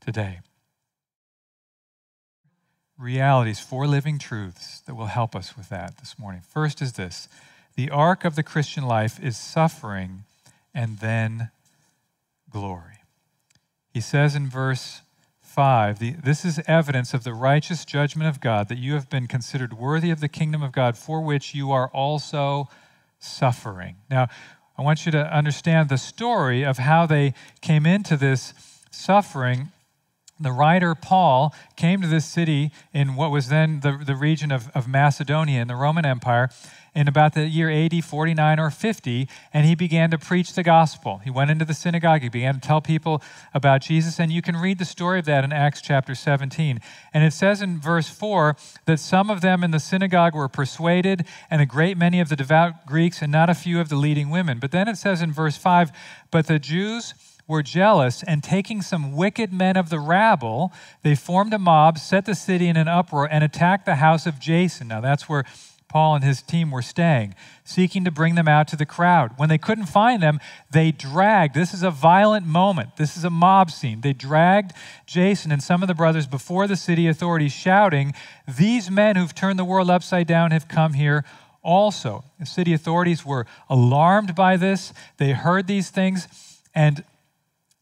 today 0.00 0.38
realities, 2.98 3.60
four 3.60 3.86
living 3.86 4.18
truths 4.18 4.80
that 4.86 4.94
will 4.94 5.06
help 5.06 5.34
us 5.34 5.56
with 5.56 5.68
that 5.68 5.98
this 5.98 6.18
morning. 6.18 6.42
First 6.48 6.80
is 6.80 6.92
this 6.92 7.28
the 7.76 7.90
arc 7.90 8.24
of 8.24 8.36
the 8.36 8.42
Christian 8.42 8.84
life 8.84 9.22
is 9.22 9.36
suffering 9.36 10.24
and 10.72 10.98
then 10.98 11.50
glory. 12.50 12.93
He 13.94 14.00
says 14.00 14.34
in 14.34 14.48
verse 14.48 15.02
5 15.40 16.00
This 16.24 16.44
is 16.44 16.60
evidence 16.66 17.14
of 17.14 17.22
the 17.22 17.32
righteous 17.32 17.84
judgment 17.84 18.28
of 18.28 18.40
God, 18.40 18.68
that 18.68 18.78
you 18.78 18.94
have 18.94 19.08
been 19.08 19.28
considered 19.28 19.74
worthy 19.74 20.10
of 20.10 20.18
the 20.18 20.28
kingdom 20.28 20.64
of 20.64 20.72
God, 20.72 20.98
for 20.98 21.20
which 21.20 21.54
you 21.54 21.70
are 21.70 21.88
also 21.90 22.68
suffering. 23.20 23.94
Now, 24.10 24.26
I 24.76 24.82
want 24.82 25.06
you 25.06 25.12
to 25.12 25.32
understand 25.32 25.90
the 25.90 25.96
story 25.96 26.64
of 26.64 26.78
how 26.78 27.06
they 27.06 27.34
came 27.60 27.86
into 27.86 28.16
this 28.16 28.52
suffering 28.90 29.70
the 30.40 30.50
writer 30.50 30.94
Paul 30.94 31.54
came 31.76 32.00
to 32.02 32.08
this 32.08 32.24
city 32.24 32.72
in 32.92 33.14
what 33.14 33.30
was 33.30 33.48
then 33.48 33.80
the, 33.80 34.00
the 34.04 34.16
region 34.16 34.50
of, 34.50 34.68
of 34.74 34.88
Macedonia 34.88 35.62
in 35.62 35.68
the 35.68 35.76
Roman 35.76 36.04
Empire 36.04 36.50
in 36.94 37.08
about 37.08 37.34
the 37.34 37.46
year 37.46 37.70
AD 37.70 38.04
49 38.04 38.60
or 38.60 38.70
50, 38.70 39.28
and 39.52 39.66
he 39.66 39.74
began 39.74 40.10
to 40.10 40.18
preach 40.18 40.52
the 40.52 40.62
gospel. 40.62 41.18
He 41.24 41.30
went 41.30 41.50
into 41.50 41.64
the 41.64 41.74
synagogue, 41.74 42.22
he 42.22 42.28
began 42.28 42.54
to 42.54 42.60
tell 42.60 42.80
people 42.80 43.22
about 43.52 43.82
Jesus, 43.82 44.20
and 44.20 44.32
you 44.32 44.42
can 44.42 44.56
read 44.56 44.78
the 44.78 44.84
story 44.84 45.18
of 45.18 45.24
that 45.24 45.44
in 45.44 45.52
Acts 45.52 45.80
chapter 45.80 46.14
17. 46.14 46.80
And 47.12 47.24
it 47.24 47.32
says 47.32 47.60
in 47.60 47.80
verse 47.80 48.08
4 48.08 48.56
that 48.86 49.00
some 49.00 49.30
of 49.30 49.40
them 49.40 49.64
in 49.64 49.70
the 49.70 49.80
synagogue 49.80 50.34
were 50.34 50.48
persuaded, 50.48 51.26
and 51.50 51.60
a 51.60 51.66
great 51.66 51.96
many 51.96 52.20
of 52.20 52.28
the 52.28 52.36
devout 52.36 52.86
Greeks, 52.86 53.22
and 53.22 53.32
not 53.32 53.50
a 53.50 53.54
few 53.54 53.80
of 53.80 53.88
the 53.88 53.96
leading 53.96 54.30
women. 54.30 54.58
But 54.58 54.70
then 54.70 54.88
it 54.88 54.96
says 54.96 55.20
in 55.20 55.32
verse 55.32 55.56
5 55.56 55.90
But 56.30 56.46
the 56.46 56.58
Jews, 56.58 57.14
were 57.46 57.62
jealous, 57.62 58.22
and 58.22 58.42
taking 58.42 58.80
some 58.80 59.12
wicked 59.12 59.52
men 59.52 59.76
of 59.76 59.90
the 59.90 60.00
rabble, 60.00 60.72
they 61.02 61.14
formed 61.14 61.52
a 61.52 61.58
mob, 61.58 61.98
set 61.98 62.24
the 62.24 62.34
city 62.34 62.68
in 62.68 62.76
an 62.76 62.88
uproar, 62.88 63.28
and 63.30 63.44
attacked 63.44 63.84
the 63.84 63.96
house 63.96 64.26
of 64.26 64.40
Jason. 64.40 64.88
Now, 64.88 65.00
that's 65.00 65.28
where 65.28 65.44
Paul 65.94 66.16
and 66.16 66.24
his 66.24 66.42
team 66.42 66.72
were 66.72 66.82
staying, 66.82 67.36
seeking 67.62 68.04
to 68.04 68.10
bring 68.10 68.34
them 68.34 68.48
out 68.48 68.66
to 68.66 68.76
the 68.76 68.84
crowd. 68.84 69.34
When 69.36 69.48
they 69.48 69.58
couldn't 69.58 69.86
find 69.86 70.20
them, 70.20 70.40
they 70.68 70.90
dragged, 70.90 71.54
this 71.54 71.72
is 71.72 71.84
a 71.84 71.90
violent 71.92 72.44
moment, 72.44 72.96
this 72.96 73.16
is 73.16 73.22
a 73.22 73.30
mob 73.30 73.70
scene. 73.70 74.00
They 74.00 74.12
dragged 74.12 74.72
Jason 75.06 75.52
and 75.52 75.62
some 75.62 75.82
of 75.82 75.86
the 75.86 75.94
brothers 75.94 76.26
before 76.26 76.66
the 76.66 76.74
city 76.74 77.06
authorities, 77.06 77.52
shouting, 77.52 78.12
These 78.48 78.90
men 78.90 79.14
who've 79.14 79.36
turned 79.36 79.56
the 79.56 79.64
world 79.64 79.88
upside 79.88 80.26
down 80.26 80.50
have 80.50 80.66
come 80.66 80.94
here 80.94 81.24
also. 81.62 82.24
The 82.40 82.46
city 82.46 82.74
authorities 82.74 83.24
were 83.24 83.46
alarmed 83.70 84.34
by 84.34 84.56
this. 84.56 84.92
They 85.18 85.30
heard 85.30 85.68
these 85.68 85.90
things, 85.90 86.26
and 86.74 87.04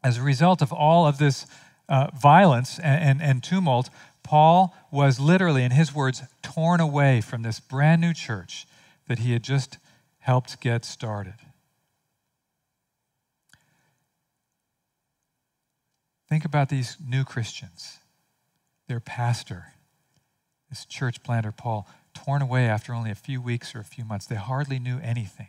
as 0.04 0.19
a 0.19 0.23
result 0.23 0.61
of 0.61 0.71
all 0.71 1.07
of 1.07 1.16
this 1.16 1.47
uh, 1.88 2.09
violence 2.14 2.78
and, 2.78 3.02
and, 3.02 3.23
and 3.23 3.42
tumult, 3.42 3.88
Paul 4.23 4.75
was 4.91 5.19
literally, 5.19 5.64
in 5.64 5.73
his 5.73 5.95
words, 5.95 6.23
torn 6.43 6.81
away 6.81 7.21
from 7.21 7.43
this 7.43 7.61
brand 7.61 8.00
new 8.00 8.14
church 8.14 8.67
that 9.09 9.19
he 9.19 9.33
had 9.33 9.43
just 9.43 9.79
helped 10.21 10.61
get 10.61 10.85
started. 10.85 11.35
Think 16.29 16.45
about 16.45 16.69
these 16.69 16.97
new 17.05 17.25
Christians, 17.25 17.99
their 18.88 19.00
pastor, 19.00 19.75
this 20.71 20.87
church 20.87 21.23
planter, 21.23 21.52
Paul, 21.52 21.87
torn 22.14 22.41
away 22.41 22.67
after 22.67 22.95
only 22.95 23.11
a 23.11 23.14
few 23.14 23.43
weeks 23.43 23.75
or 23.75 23.81
a 23.81 23.85
few 23.85 24.05
months. 24.05 24.26
They 24.26 24.37
hardly 24.37 24.79
knew 24.79 24.99
anything. 25.00 25.49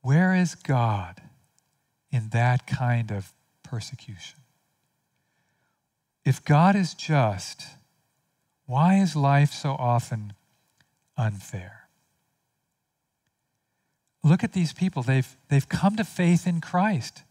Where 0.00 0.34
is 0.34 0.54
God 0.54 1.22
in 2.10 2.30
that 2.30 2.66
kind 2.66 3.12
of 3.12 3.32
persecution? 3.62 4.37
If 6.28 6.44
God 6.44 6.76
is 6.76 6.92
just, 6.92 7.64
why 8.66 8.96
is 8.96 9.16
life 9.16 9.50
so 9.50 9.70
often 9.70 10.34
unfair? 11.16 11.88
Look 14.22 14.44
at 14.44 14.52
these 14.52 14.74
people. 14.74 15.02
They've, 15.02 15.26
they've 15.48 15.66
come 15.66 15.96
to 15.96 16.04
faith 16.04 16.46
in 16.46 16.60
Christ. 16.60 17.22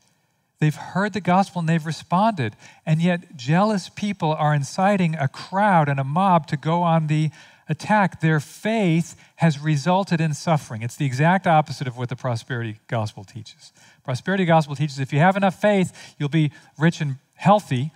They've 0.59 0.73
heard 0.73 1.13
the 1.13 1.21
gospel 1.21 1.59
and 1.59 1.69
they've 1.69 1.85
responded. 1.85 2.55
And 2.87 2.99
yet, 2.99 3.37
jealous 3.37 3.89
people 3.89 4.33
are 4.33 4.55
inciting 4.55 5.13
a 5.13 5.27
crowd 5.27 5.89
and 5.89 5.99
a 5.99 6.03
mob 6.03 6.47
to 6.47 6.57
go 6.57 6.81
on 6.81 7.05
the 7.05 7.29
attack. 7.69 8.19
Their 8.19 8.39
faith 8.39 9.15
has 9.35 9.59
resulted 9.59 10.19
in 10.19 10.33
suffering. 10.33 10.81
It's 10.81 10.95
the 10.95 11.05
exact 11.05 11.45
opposite 11.45 11.87
of 11.87 11.99
what 11.99 12.09
the 12.09 12.15
prosperity 12.15 12.79
gospel 12.87 13.23
teaches. 13.23 13.71
Prosperity 14.03 14.45
gospel 14.45 14.75
teaches 14.75 14.97
if 14.97 15.13
you 15.13 15.19
have 15.19 15.37
enough 15.37 15.61
faith, 15.61 16.15
you'll 16.17 16.29
be 16.29 16.51
rich 16.79 16.99
and 16.99 17.17
healthy. 17.35 17.91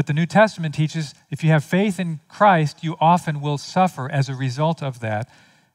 But 0.00 0.06
the 0.06 0.14
New 0.14 0.24
Testament 0.24 0.74
teaches 0.74 1.14
if 1.30 1.44
you 1.44 1.50
have 1.50 1.62
faith 1.62 2.00
in 2.00 2.20
Christ, 2.26 2.82
you 2.82 2.96
often 3.02 3.42
will 3.42 3.58
suffer 3.58 4.10
as 4.10 4.30
a 4.30 4.34
result 4.34 4.82
of 4.82 5.00
that 5.00 5.28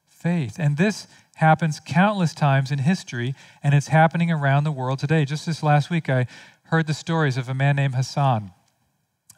faith. 0.04 0.56
And 0.58 0.76
this 0.76 1.06
happens 1.36 1.78
countless 1.78 2.34
times 2.34 2.72
in 2.72 2.80
history, 2.80 3.36
and 3.62 3.72
it's 3.72 3.86
happening 3.86 4.32
around 4.32 4.64
the 4.64 4.72
world 4.72 4.98
today. 4.98 5.24
Just 5.24 5.46
this 5.46 5.62
last 5.62 5.90
week, 5.90 6.10
I 6.10 6.26
heard 6.64 6.88
the 6.88 6.92
stories 6.92 7.36
of 7.36 7.48
a 7.48 7.54
man 7.54 7.76
named 7.76 7.94
Hassan, 7.94 8.50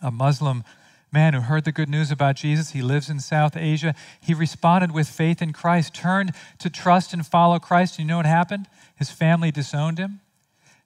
a 0.00 0.10
Muslim 0.10 0.64
man 1.12 1.34
who 1.34 1.42
heard 1.42 1.66
the 1.66 1.70
good 1.72 1.90
news 1.90 2.10
about 2.10 2.36
Jesus. 2.36 2.70
He 2.70 2.80
lives 2.80 3.10
in 3.10 3.20
South 3.20 3.58
Asia. 3.58 3.94
He 4.22 4.32
responded 4.32 4.92
with 4.92 5.06
faith 5.06 5.42
in 5.42 5.52
Christ, 5.52 5.92
turned 5.92 6.32
to 6.60 6.70
trust 6.70 7.12
and 7.12 7.26
follow 7.26 7.58
Christ. 7.58 7.98
You 7.98 8.06
know 8.06 8.16
what 8.16 8.24
happened? 8.24 8.68
His 8.96 9.10
family 9.10 9.50
disowned 9.50 9.98
him. 9.98 10.20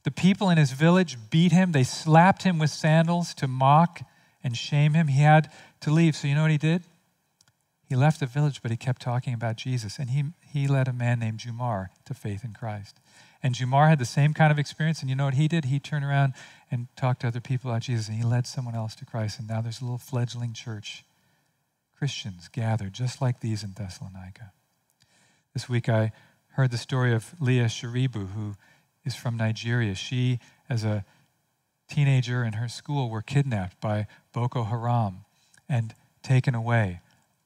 The 0.04 0.10
people 0.10 0.50
in 0.50 0.58
his 0.58 0.72
village 0.72 1.16
beat 1.30 1.52
him. 1.52 1.72
They 1.72 1.84
slapped 1.84 2.42
him 2.42 2.58
with 2.58 2.70
sandals 2.70 3.34
to 3.34 3.46
mock 3.46 4.02
and 4.42 4.56
shame 4.56 4.94
him. 4.94 5.08
He 5.08 5.22
had 5.22 5.50
to 5.80 5.90
leave. 5.90 6.16
So, 6.16 6.26
you 6.26 6.34
know 6.34 6.42
what 6.42 6.50
he 6.50 6.58
did? 6.58 6.82
He 7.88 7.94
left 7.94 8.20
the 8.20 8.26
village, 8.26 8.62
but 8.62 8.70
he 8.70 8.76
kept 8.76 9.02
talking 9.02 9.34
about 9.34 9.56
Jesus. 9.56 9.98
And 9.98 10.10
he, 10.10 10.24
he 10.40 10.66
led 10.66 10.88
a 10.88 10.92
man 10.92 11.18
named 11.18 11.38
Jumar 11.38 11.88
to 12.06 12.14
faith 12.14 12.42
in 12.44 12.52
Christ. 12.52 12.98
And 13.42 13.54
Jumar 13.54 13.88
had 13.88 13.98
the 13.98 14.04
same 14.04 14.34
kind 14.34 14.50
of 14.50 14.58
experience. 14.58 15.00
And 15.00 15.10
you 15.10 15.14
know 15.16 15.26
what 15.26 15.34
he 15.34 15.46
did? 15.46 15.66
He 15.66 15.78
turned 15.78 16.04
around 16.04 16.32
and 16.70 16.88
talked 16.96 17.20
to 17.20 17.28
other 17.28 17.40
people 17.40 17.70
about 17.70 17.82
Jesus. 17.82 18.08
And 18.08 18.16
he 18.16 18.24
led 18.24 18.46
someone 18.46 18.74
else 18.74 18.94
to 18.96 19.04
Christ. 19.04 19.38
And 19.38 19.48
now 19.48 19.60
there's 19.60 19.80
a 19.80 19.84
little 19.84 19.98
fledgling 19.98 20.52
church. 20.52 21.04
Christians 21.96 22.48
gathered 22.48 22.92
just 22.92 23.20
like 23.20 23.40
these 23.40 23.62
in 23.62 23.74
Thessalonica. 23.74 24.52
This 25.54 25.68
week 25.68 25.88
I 25.88 26.12
heard 26.52 26.70
the 26.70 26.78
story 26.78 27.12
of 27.12 27.34
Leah 27.38 27.66
Sharibu, 27.66 28.32
who 28.32 28.54
is 29.04 29.14
from 29.14 29.36
Nigeria. 29.36 29.94
She, 29.94 30.38
as 30.68 30.84
a 30.84 31.04
teenager 31.88 32.44
in 32.44 32.54
her 32.54 32.68
school, 32.68 33.10
were 33.10 33.22
kidnapped 33.22 33.80
by 33.80 34.06
Boko 34.32 34.64
Haram 34.64 35.24
and 35.68 35.94
taken 36.22 36.54
away. 36.54 37.00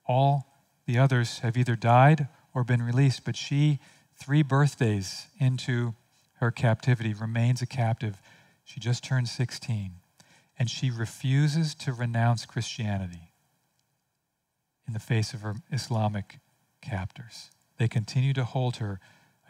All 0.06 0.46
the 0.86 0.98
others 0.98 1.40
have 1.40 1.56
either 1.56 1.76
died 1.76 2.28
or 2.54 2.64
been 2.64 2.82
released, 2.82 3.25
but 3.25 3.36
she, 3.36 3.80
three 4.14 4.42
birthdays 4.42 5.26
into 5.38 5.94
her 6.34 6.50
captivity, 6.50 7.12
remains 7.12 7.62
a 7.62 7.66
captive. 7.66 8.20
She 8.64 8.80
just 8.80 9.02
turned 9.02 9.28
16, 9.28 9.92
and 10.58 10.70
she 10.70 10.90
refuses 10.90 11.75
to 11.76 11.92
renounce 11.92 12.46
Christianity 12.46 13.32
in 14.86 14.92
the 14.92 15.00
face 15.00 15.34
of 15.34 15.40
her 15.40 15.56
Islamic 15.72 16.38
captors. 16.80 17.50
They 17.78 17.88
continue 17.88 18.32
to 18.34 18.44
hold 18.44 18.76
her 18.76 19.00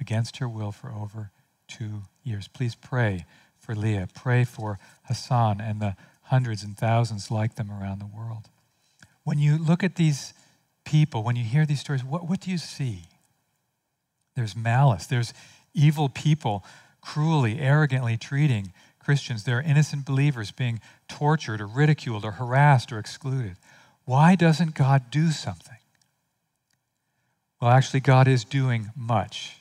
against 0.01 0.39
her 0.39 0.49
will 0.49 0.73
for 0.73 0.91
over 0.93 1.31
two 1.69 2.03
years. 2.23 2.49
Please 2.49 2.75
pray 2.75 3.25
for 3.59 3.75
Leah. 3.75 4.09
Pray 4.15 4.45
for 4.45 4.79
Hassan 5.05 5.61
and 5.61 5.81
the 5.81 5.97
hundreds 6.25 6.63
and 6.63 6.77
thousands 6.77 7.31
like 7.31 7.55
them 7.55 7.71
around 7.71 8.01
the 8.01 8.07
world. 8.07 8.49
When 9.25 9.39
you 9.39 9.59
look 9.59 9.83
at 9.83 9.97
these 9.97 10.35
people, 10.85 11.23
when 11.23 11.37
you 11.37 11.45
hear 11.45 11.67
these 11.67 11.81
stories, 11.81 12.05
what, 12.05 12.29
what 12.29 12.41
do 12.41 12.51
you 12.51 12.59
see? 12.59 13.05
There's 14.35 14.55
malice, 14.57 15.07
there's 15.07 15.33
evil 15.75 16.09
people 16.09 16.65
cruelly, 17.01 17.61
arrogantly 17.61 18.17
treating 18.17 18.73
Christians. 18.99 19.45
There 19.45 19.59
are 19.59 19.63
innocent 19.63 20.05
believers 20.05 20.51
being 20.51 20.81
tortured 21.09 21.61
or 21.61 21.67
ridiculed 21.67 22.25
or 22.25 22.33
harassed 22.33 22.93
or 22.93 22.99
excluded. 22.99 23.57
Why 24.05 24.35
doesn't 24.35 24.75
God 24.75 25.11
do 25.11 25.31
something? 25.31 25.79
Well, 27.61 27.71
actually, 27.71 28.01
God 28.01 28.29
is 28.29 28.45
doing 28.45 28.91
much, 28.95 29.59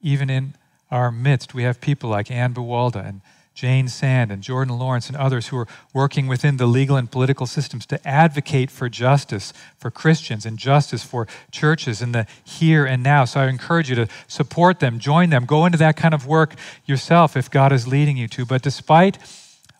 even 0.00 0.30
in 0.30 0.54
our 0.94 1.10
midst, 1.10 1.54
we 1.54 1.64
have 1.64 1.80
people 1.80 2.08
like 2.08 2.30
Ann 2.30 2.54
Buwalda 2.54 3.04
and 3.04 3.20
Jane 3.52 3.88
Sand 3.88 4.30
and 4.30 4.42
Jordan 4.42 4.78
Lorence 4.78 5.08
and 5.08 5.16
others 5.16 5.48
who 5.48 5.56
are 5.58 5.66
working 5.92 6.28
within 6.28 6.56
the 6.56 6.66
legal 6.66 6.96
and 6.96 7.10
political 7.10 7.46
systems 7.46 7.84
to 7.86 8.08
advocate 8.08 8.70
for 8.70 8.88
justice 8.88 9.52
for 9.76 9.90
Christians 9.90 10.46
and 10.46 10.56
justice 10.56 11.02
for 11.02 11.26
churches 11.50 12.00
in 12.00 12.12
the 12.12 12.26
here 12.44 12.84
and 12.84 13.02
now. 13.02 13.24
So 13.24 13.40
I 13.40 13.48
encourage 13.48 13.90
you 13.90 13.96
to 13.96 14.08
support 14.28 14.78
them, 14.78 15.00
join 15.00 15.30
them, 15.30 15.46
go 15.46 15.66
into 15.66 15.78
that 15.78 15.96
kind 15.96 16.14
of 16.14 16.26
work 16.26 16.54
yourself 16.86 17.36
if 17.36 17.50
God 17.50 17.72
is 17.72 17.88
leading 17.88 18.16
you 18.16 18.28
to. 18.28 18.44
But 18.44 18.62
despite 18.62 19.18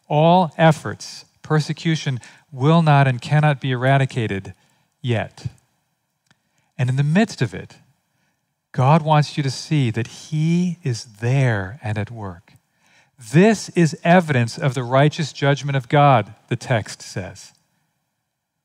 all 0.08 0.52
efforts, 0.58 1.24
persecution 1.42 2.18
will 2.50 2.82
not 2.82 3.06
and 3.06 3.20
cannot 3.20 3.60
be 3.60 3.70
eradicated 3.70 4.52
yet. 5.00 5.46
And 6.76 6.88
in 6.90 6.96
the 6.96 7.04
midst 7.04 7.40
of 7.40 7.54
it, 7.54 7.76
God 8.74 9.02
wants 9.02 9.36
you 9.36 9.42
to 9.44 9.52
see 9.52 9.92
that 9.92 10.08
He 10.08 10.78
is 10.82 11.04
there 11.20 11.78
and 11.80 11.96
at 11.96 12.10
work. 12.10 12.54
This 13.32 13.68
is 13.70 13.96
evidence 14.02 14.58
of 14.58 14.74
the 14.74 14.82
righteous 14.82 15.32
judgment 15.32 15.76
of 15.76 15.88
God, 15.88 16.34
the 16.48 16.56
text 16.56 17.00
says. 17.00 17.52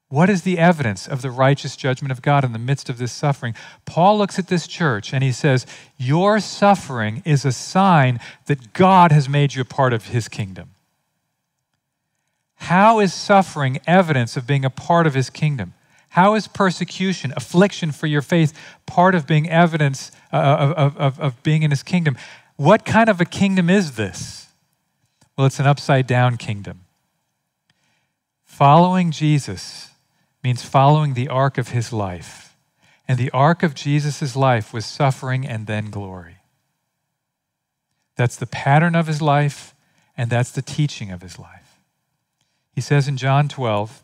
What 0.08 0.28
is 0.28 0.42
the 0.42 0.58
evidence 0.58 1.08
of 1.08 1.22
the 1.22 1.30
righteous 1.30 1.75
judgment 1.75 2.12
of 2.12 2.24
God 2.24 2.44
in 2.44 2.54
the 2.54 2.58
midst 2.58 2.89
of 2.89 2.98
this 2.98 3.12
suffering? 3.12 3.54
Paul 3.86 4.18
looks 4.18 4.39
at 4.39 4.48
this 4.48 4.66
church 4.66 5.13
and 5.13 5.24
he 5.24 5.32
says, 5.32 5.68
Your 6.00 6.39
suffering 6.39 7.22
is 7.24 7.46
a 7.46 7.51
sign 7.51 8.20
that 8.48 8.74
God 8.74 9.12
has 9.12 9.30
made 9.30 9.54
you 9.54 9.62
a 9.62 9.66
part 9.66 9.94
of 9.94 10.08
his 10.08 10.28
kingdom. 10.28 10.72
How 12.56 13.00
is 13.00 13.13
suffering 13.13 13.80
evidence 13.86 14.36
of 14.36 14.48
being 14.48 14.66
a 14.66 14.72
part 14.72 15.06
of 15.06 15.13
his 15.13 15.30
kingdom? 15.30 15.75
How 16.10 16.36
is 16.36 16.48
persecution, 16.48 17.34
affliction 17.36 17.92
for 17.92 18.08
your 18.08 18.22
faith, 18.22 18.58
part 18.86 19.16
of 19.16 19.28
being 19.28 19.50
evidence 19.50 20.12
uh, 20.34 20.74
of, 20.75 20.98
of, 20.98 21.20
of 21.20 21.44
being 21.44 21.63
in 21.63 21.72
his 21.72 21.84
kingdom? 21.84 22.18
What 22.56 22.84
kind 22.84 23.10
of 23.10 23.22
a 23.22 23.25
kingdom 23.25 23.70
is 23.70 23.96
this? 23.96 24.48
Well, 25.38 25.48
it's 25.48 25.60
an 25.60 25.68
upside 25.68 26.08
down 26.08 26.38
kingdom. 26.38 26.82
Following 28.44 29.12
Jesus 29.12 29.92
means 30.44 30.63
following 30.63 31.13
the 31.13 31.30
arc 31.30 31.58
of 31.58 31.70
his 31.70 31.94
life. 31.94 32.58
And 33.08 33.18
the 33.18 33.32
arc 33.32 33.63
of 33.63 33.74
Jesus' 33.74 34.36
life 34.36 34.74
was 34.74 34.86
suffering 34.86 35.48
and 35.48 35.66
then 35.66 35.89
glory. 35.89 36.38
That's 38.16 38.36
the 38.36 38.46
pattern 38.46 38.96
of 38.96 39.08
his 39.08 39.22
life, 39.22 39.74
and 40.18 40.30
that's 40.30 40.51
the 40.51 40.62
teaching 40.62 41.10
of 41.10 41.22
his 41.22 41.39
life. 41.39 41.80
He 42.74 42.82
says 42.82 43.08
in 43.08 43.16
John 43.16 43.48
12, 43.48 44.04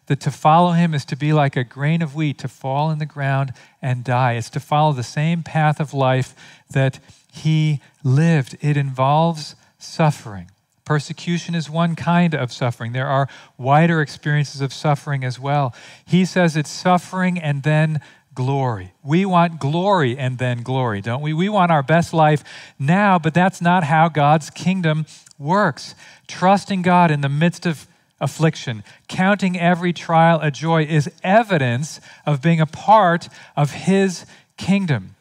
that 0.11 0.19
to 0.19 0.29
follow 0.29 0.73
him 0.73 0.93
is 0.93 1.05
to 1.05 1.15
be 1.15 1.31
like 1.31 1.55
a 1.55 1.63
grain 1.63 2.01
of 2.01 2.15
wheat, 2.15 2.37
to 2.37 2.49
fall 2.49 2.91
in 2.91 2.99
the 2.99 3.05
ground 3.05 3.53
and 3.81 4.03
die. 4.03 4.33
It's 4.33 4.49
to 4.49 4.59
follow 4.59 4.91
the 4.91 5.03
same 5.03 5.41
path 5.41 5.79
of 5.79 5.93
life 5.93 6.35
that 6.69 6.99
he 7.31 7.79
lived. 8.03 8.57
It 8.59 8.75
involves 8.75 9.55
suffering. 9.79 10.51
Persecution 10.83 11.55
is 11.55 11.69
one 11.69 11.95
kind 11.95 12.35
of 12.35 12.51
suffering. 12.51 12.91
There 12.91 13.07
are 13.07 13.29
wider 13.57 14.01
experiences 14.01 14.59
of 14.59 14.73
suffering 14.73 15.23
as 15.23 15.39
well. 15.39 15.73
He 16.05 16.25
says 16.25 16.57
it's 16.57 16.69
suffering 16.69 17.39
and 17.39 17.63
then 17.63 18.01
glory. 18.33 18.91
We 19.01 19.25
want 19.25 19.61
glory 19.61 20.17
and 20.17 20.37
then 20.39 20.61
glory, 20.61 20.99
don't 20.99 21.21
we? 21.21 21.31
We 21.31 21.47
want 21.47 21.71
our 21.71 21.83
best 21.83 22.13
life 22.13 22.43
now, 22.77 23.17
but 23.17 23.33
that's 23.33 23.61
not 23.61 23.85
how 23.85 24.09
God's 24.09 24.49
kingdom 24.49 25.05
works. 25.39 25.95
Trusting 26.27 26.81
God 26.81 27.11
in 27.11 27.21
the 27.21 27.29
midst 27.29 27.65
of 27.65 27.87
affliction, 28.21 28.83
counting 29.09 29.59
every 29.59 29.91
trial 29.91 30.39
a 30.41 30.51
joy, 30.51 30.83
is 30.83 31.11
evidence 31.23 31.99
of 32.25 32.41
being 32.41 32.61
a 32.61 32.65
part 32.65 33.27
of 33.57 33.71
His 33.71 34.25
kingdom. 34.57 35.15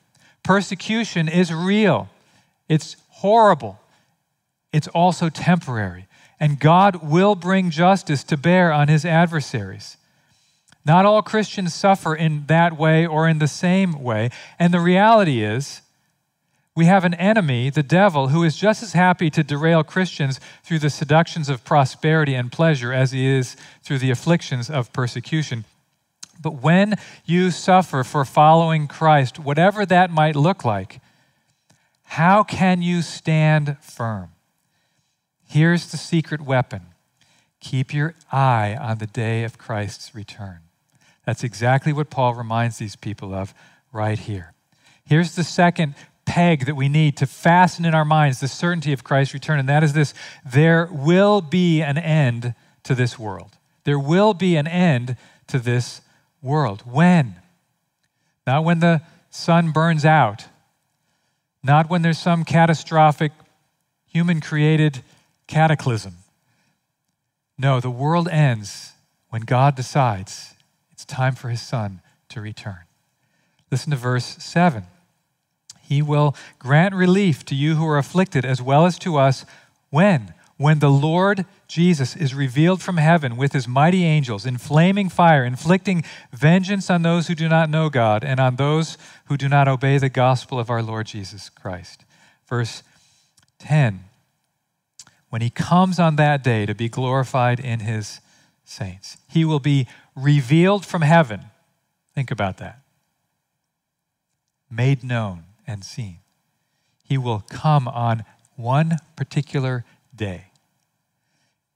Persecution 0.45 1.29
is 1.29 1.53
real, 1.53 2.09
it's 2.69 2.97
horrible, 3.09 3.81
it's 4.73 4.89
also 4.89 5.29
temporary. 5.29 6.07
And 6.39 6.59
God 6.59 7.03
will 7.03 7.35
bring 7.35 7.71
justice 7.71 8.23
to 8.25 8.37
bear 8.37 8.73
on 8.73 8.89
His 8.89 9.05
adversaries. 9.05 9.97
Not 10.87 11.05
all 11.05 11.21
Christians 11.23 11.75
suffer 11.75 12.15
in 12.15 12.47
that 12.47 12.79
way 12.79 13.07
or 13.07 13.29
in 13.29 13.39
the 13.39 13.49
same 13.49 14.03
way. 14.03 14.31
And 14.59 14.73
the 14.73 14.81
reality 14.81 15.43
is, 15.43 15.83
we 16.77 16.85
have 16.85 17.05
an 17.05 17.15
enemy, 17.15 17.69
the 17.69 17.83
devil, 17.83 18.29
who 18.29 18.45
is 18.45 18.57
just 18.57 18.83
as 18.83 18.93
happy 18.93 19.29
to 19.31 19.43
derail 19.43 19.83
Christians 19.83 20.39
through 20.63 20.79
the 20.79 20.91
seductions 20.91 21.49
of 21.49 21.65
prosperity 21.65 22.35
and 22.35 22.53
pleasure 22.53 22.93
as 22.93 23.13
he 23.13 23.27
is 23.27 23.57
through 23.83 23.99
the 23.99 24.11
afflictions 24.11 24.71
of 24.71 24.93
persecution. 24.93 25.65
But 26.41 26.63
when 26.63 26.95
you 27.25 27.51
suffer 27.51 28.05
for 28.05 28.25
following 28.25 28.87
Christ, 28.87 29.39
whatever 29.39 29.85
that 29.87 30.11
might 30.11 30.37
look 30.37 30.65
like, 30.65 31.01
how 32.05 32.43
can 32.43 32.83
you 32.83 33.03
stand 33.03 33.77
firm? 33.81 34.31
Here's 35.47 35.91
the 35.91 35.97
secret 35.97 36.41
weapon 36.41 36.83
keep 37.61 37.93
your 37.93 38.15
eye 38.33 38.75
on 38.81 38.99
the 38.99 39.07
day 39.07 39.45
of 39.45 39.59
Christ's 39.59 40.15
return. 40.15 40.61
That's 41.27 41.45
exactly 41.45 41.93
what 41.93 42.09
Paul 42.09 42.35
reminds 42.35 42.79
these 42.79 42.97
people 42.97 43.35
of 43.35 43.53
right 43.93 44.19
here. 44.19 44.55
Here's 45.05 45.35
the 45.35 45.45
second 45.45 45.95
peg 46.31 46.67
that 46.67 46.77
we 46.77 46.89
need 46.89 47.17
to 47.17 47.27
fasten 47.27 47.85
in 47.85 47.93
our 47.93 48.05
minds 48.05 48.39
the 48.39 48.47
certainty 48.47 48.93
of 48.93 49.03
Christ's 49.03 49.35
return, 49.35 49.59
and 49.59 49.69
that 49.69 49.83
is 49.83 49.95
this 49.95 50.15
there 50.47 50.89
will 50.93 51.41
be 51.41 51.83
an 51.83 51.99
end 51.99 52.55
to 52.85 52.95
this 52.95 53.19
world. 53.19 53.59
There 53.83 53.99
will 53.99 54.33
be 54.33 54.55
an 54.55 54.69
end 54.69 55.17
to 55.49 55.59
this 55.59 56.03
world. 56.41 56.83
When? 56.87 57.35
Not 58.47 58.63
when 58.63 58.79
the 58.79 59.03
sun 59.31 59.73
burns 59.73 60.05
out, 60.05 60.47
not 61.65 61.91
when 61.91 62.03
there's 62.03 62.21
some 62.21 62.45
catastrophic 62.45 63.33
human 64.07 64.41
created 64.41 65.03
cataclysm. 65.49 66.15
No, 67.59 67.81
the 67.81 67.91
world 67.91 68.29
ends 68.29 68.93
when 69.31 69.43
God 69.43 69.75
decides 69.75 70.55
it's 70.93 71.05
time 71.05 71.35
for 71.35 71.49
his 71.49 71.61
son 71.61 72.03
to 72.29 72.41
return. 72.41 72.85
Listen 73.73 73.91
to 73.91 73.97
verse 73.97 74.37
7. 74.39 74.85
He 75.91 76.03
will 76.03 76.37
grant 76.61 76.95
relief 76.95 77.45
to 77.47 77.57
you 77.57 77.75
who 77.75 77.85
are 77.85 77.99
afflicted 77.99 78.45
as 78.45 78.63
well 78.63 78.87
as 78.87 78.97
to 79.01 79.17
us 79.17 79.45
when? 79.91 80.35
When 80.57 80.79
the 80.79 80.89
Lord 80.89 81.47
Jesus 81.67 82.15
is 82.15 82.33
revealed 82.33 82.81
from 82.81 82.99
heaven 82.99 83.37
with 83.37 83.53
his 83.53 83.67
mighty 83.67 84.05
angels 84.05 84.47
in 84.47 84.57
flaming 84.57 85.09
fire, 85.09 85.45
inflicting 85.45 86.05
vengeance 86.33 86.91
on 86.91 87.03
those 87.03 87.27
who 87.27 87.35
do 87.35 87.49
not 87.49 87.69
know 87.69 87.91
God 87.91 88.23
and 88.23 88.39
on 88.39 88.55
those 88.55 88.99
who 89.25 89.37
do 89.37 89.49
not 89.49 89.67
obey 89.67 89.99
the 89.99 90.09
gospel 90.09 90.61
of 90.61 90.71
our 90.71 90.81
Lord 90.81 91.09
Jesus 91.09 91.49
Christ. 91.49 92.05
Verse 92.49 92.85
10 93.59 94.05
When 95.29 95.43
he 95.43 95.51
comes 95.51 95.99
on 95.99 96.15
that 96.15 96.45
day 96.45 96.67
to 96.67 96.75
be 96.75 96.89
glorified 96.89 97.59
in 97.59 97.81
his 97.81 98.21
saints, 98.65 99.17
he 99.29 99.45
will 99.45 99.59
be 99.59 99.89
revealed 100.15 100.87
from 100.87 101.03
heaven. 101.03 101.47
Think 102.15 102.31
about 102.31 102.59
that. 102.59 102.79
Made 104.71 105.03
known 105.03 105.47
and 105.71 105.85
seen. 105.85 106.19
He 107.05 107.17
will 107.17 107.45
come 107.49 107.87
on 107.87 108.25
one 108.57 108.99
particular 109.17 109.85
day. 110.15 110.47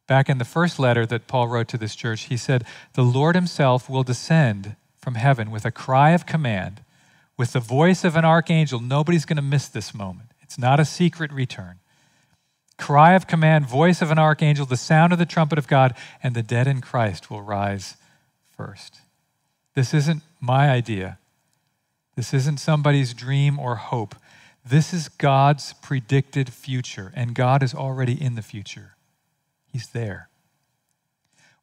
Back 0.07 0.29
in 0.29 0.39
the 0.39 0.45
first 0.45 0.79
letter 0.79 1.07
that 1.07 1.29
Paul 1.29 1.49
wrote 1.49 1.69
to 1.69 1.79
this 1.79 1.95
church, 1.95 2.23
he 2.25 2.37
said, 2.37 2.65
The 2.95 3.03
Lord 3.03 3.37
himself 3.37 3.89
will 3.89 4.03
descend 4.03 4.77
from 4.97 5.15
heaven 5.15 5.51
with 5.51 5.65
a 5.65 5.71
cry 5.71 6.11
of 6.11 6.27
command, 6.27 6.83
with 7.37 7.53
the 7.53 7.61
voice 7.61 8.05
of 8.05 8.17
an 8.17 8.25
archangel. 8.25 8.81
Nobody's 8.81 9.25
going 9.25 9.37
to 9.37 9.43
miss 9.43 9.69
this 9.69 9.95
moment. 9.95 10.33
It's 10.43 10.59
not 10.59 10.81
a 10.81 10.85
secret 10.85 11.33
return. 11.33 11.79
Cry 12.77 13.13
of 13.13 13.29
command, 13.29 13.67
voice 13.67 14.03
of 14.03 14.11
an 14.11 14.19
archangel, 14.19 14.67
the 14.67 14.77
sound 14.77 15.13
of 15.13 15.19
the 15.21 15.27
trumpet 15.27 15.59
of 15.59 15.69
God, 15.69 15.95
and 16.23 16.35
the 16.35 16.43
dead 16.43 16.67
in 16.67 16.81
Christ 16.81 17.31
will 17.31 17.43
rise 17.43 17.97
first. 18.51 18.99
This 19.75 19.95
isn't 19.95 20.23
my 20.41 20.69
idea. 20.69 21.19
This 22.17 22.33
isn't 22.33 22.59
somebody's 22.59 23.15
dream 23.15 23.59
or 23.59 23.77
hope. 23.77 24.15
This 24.65 24.95
is 24.95 25.09
God's 25.09 25.75
predicted 25.75 26.53
future, 26.53 27.13
and 27.15 27.35
God 27.35 27.63
is 27.63 27.75
already 27.75 28.21
in 28.21 28.35
the 28.35 28.43
future. 28.43 28.97
He's 29.67 29.89
there. 29.89 30.29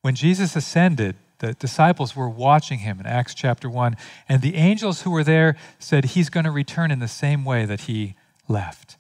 When 0.02 0.16
Jesus 0.16 0.56
ascended, 0.56 1.16
the 1.40 1.54
disciples 1.54 2.16
were 2.16 2.30
watching 2.30 2.80
him 2.80 3.00
in 3.00 3.06
Acts 3.06 3.34
chapter 3.34 3.70
1, 3.70 3.96
and 4.30 4.42
the 4.42 4.56
angels 4.56 5.02
who 5.02 5.12
were 5.12 5.24
there 5.24 5.56
said 5.80 6.06
he's 6.06 6.30
going 6.30 6.44
to 6.44 6.52
return 6.52 6.92
in 6.92 7.00
the 7.00 7.08
same 7.08 7.44
way 7.44 7.66
that 7.66 7.82
he 7.82 8.16
left. 8.48 8.98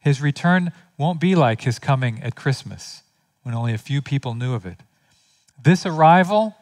His 0.00 0.20
return 0.20 0.72
won't 0.96 1.20
be 1.20 1.34
like 1.34 1.62
his 1.62 1.78
coming 1.78 2.22
at 2.22 2.34
Christmas, 2.34 3.02
when 3.42 3.54
only 3.54 3.72
a 3.72 3.78
few 3.78 4.02
people 4.02 4.34
knew 4.34 4.54
of 4.54 4.66
it. 4.66 4.80
This 5.62 5.86
arrival 5.86 6.56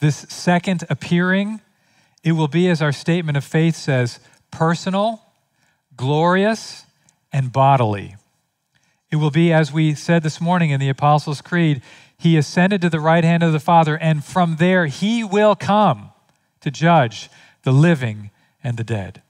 this 0.00 0.26
second 0.28 0.84
appearing, 0.88 1.60
it 2.22 2.32
will 2.32 2.48
be, 2.48 2.68
as 2.68 2.82
our 2.82 2.92
statement 2.92 3.36
of 3.36 3.44
faith 3.44 3.76
says, 3.76 4.20
personal, 4.50 5.22
glorious, 5.96 6.84
and 7.32 7.52
bodily. 7.52 8.16
It 9.10 9.16
will 9.16 9.30
be, 9.30 9.52
as 9.52 9.72
we 9.72 9.94
said 9.94 10.22
this 10.22 10.40
morning 10.40 10.70
in 10.70 10.80
the 10.80 10.88
Apostles' 10.88 11.40
Creed, 11.40 11.82
he 12.18 12.36
ascended 12.36 12.80
to 12.82 12.90
the 12.90 13.00
right 13.00 13.24
hand 13.24 13.42
of 13.42 13.52
the 13.52 13.60
Father, 13.60 13.96
and 13.96 14.24
from 14.24 14.56
there 14.56 14.86
he 14.86 15.22
will 15.22 15.54
come 15.54 16.10
to 16.60 16.70
judge 16.70 17.30
the 17.62 17.72
living 17.72 18.30
and 18.62 18.76
the 18.76 18.84
dead. 18.84 19.22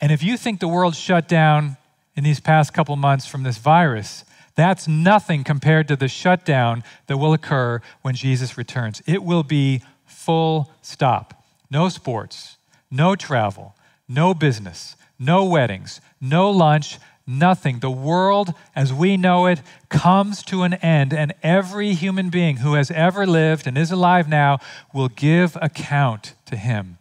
And 0.00 0.12
if 0.12 0.22
you 0.22 0.36
think 0.36 0.60
the 0.60 0.68
world 0.68 0.94
shut 0.94 1.28
down 1.28 1.76
in 2.14 2.24
these 2.24 2.40
past 2.40 2.74
couple 2.74 2.96
months 2.96 3.26
from 3.26 3.44
this 3.44 3.58
virus, 3.58 4.24
that's 4.54 4.88
nothing 4.88 5.44
compared 5.44 5.86
to 5.88 5.96
the 5.96 6.08
shutdown 6.08 6.82
that 7.06 7.18
will 7.18 7.32
occur 7.32 7.80
when 8.02 8.14
Jesus 8.14 8.58
returns. 8.58 9.02
It 9.06 9.22
will 9.22 9.42
be 9.42 9.82
full 10.04 10.70
stop. 10.82 11.44
No 11.70 11.88
sports, 11.88 12.56
no 12.90 13.16
travel, 13.16 13.74
no 14.08 14.34
business, 14.34 14.96
no 15.18 15.44
weddings, 15.44 16.00
no 16.20 16.50
lunch, 16.50 16.98
nothing. 17.26 17.80
The 17.80 17.90
world 17.90 18.54
as 18.74 18.92
we 18.92 19.16
know 19.16 19.46
it 19.46 19.60
comes 19.88 20.42
to 20.44 20.62
an 20.62 20.74
end, 20.74 21.12
and 21.12 21.34
every 21.42 21.94
human 21.94 22.30
being 22.30 22.58
who 22.58 22.74
has 22.74 22.90
ever 22.90 23.26
lived 23.26 23.66
and 23.66 23.76
is 23.76 23.90
alive 23.90 24.28
now 24.28 24.58
will 24.94 25.08
give 25.08 25.56
account 25.60 26.34
to 26.46 26.56
him 26.56 26.98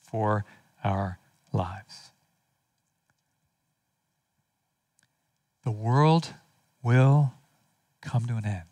for 0.00 0.44
our 0.82 1.18
lives. 1.52 2.10
The 5.64 5.70
world 5.70 6.34
will 6.82 7.34
come 8.00 8.26
to 8.26 8.34
an 8.34 8.46
end. 8.46 8.62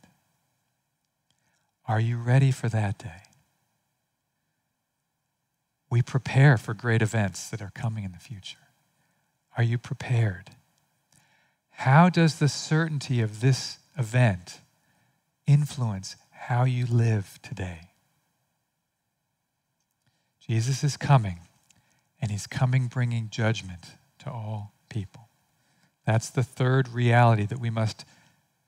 Are 1.87 2.01
you 2.01 2.17
ready 2.17 2.51
for 2.51 2.69
that 2.69 2.99
day? 2.99 3.28
We 5.91 6.03
prepare 6.03 6.57
for 6.57 6.75
great 6.75 7.03
events 7.03 7.49
that 7.51 7.63
are 7.63 7.73
coming 7.75 8.05
in 8.05 8.13
the 8.13 8.19
future. 8.19 8.59
Are 9.57 9.63
you 9.63 9.79
prepared? 9.79 10.51
How 11.71 12.09
does 12.09 12.39
the 12.39 12.49
certainty 12.49 13.21
of 13.21 13.41
this 13.41 13.79
event 13.97 14.61
influence 15.47 16.17
how 16.31 16.65
you 16.65 16.87
live 16.87 17.39
today? 17.43 17.91
Jesus 20.47 20.83
is 20.83 20.97
coming, 20.97 21.41
and 22.21 22.31
he's 22.31 22.47
coming 22.47 22.87
bringing 22.87 23.29
judgment 23.31 23.93
to 24.21 24.31
all 24.31 24.73
people. 24.89 25.29
That's 26.07 26.31
the 26.31 26.43
third 26.43 26.89
reality 26.89 27.45
that 27.47 27.61
we 27.61 27.71
must 27.71 28.05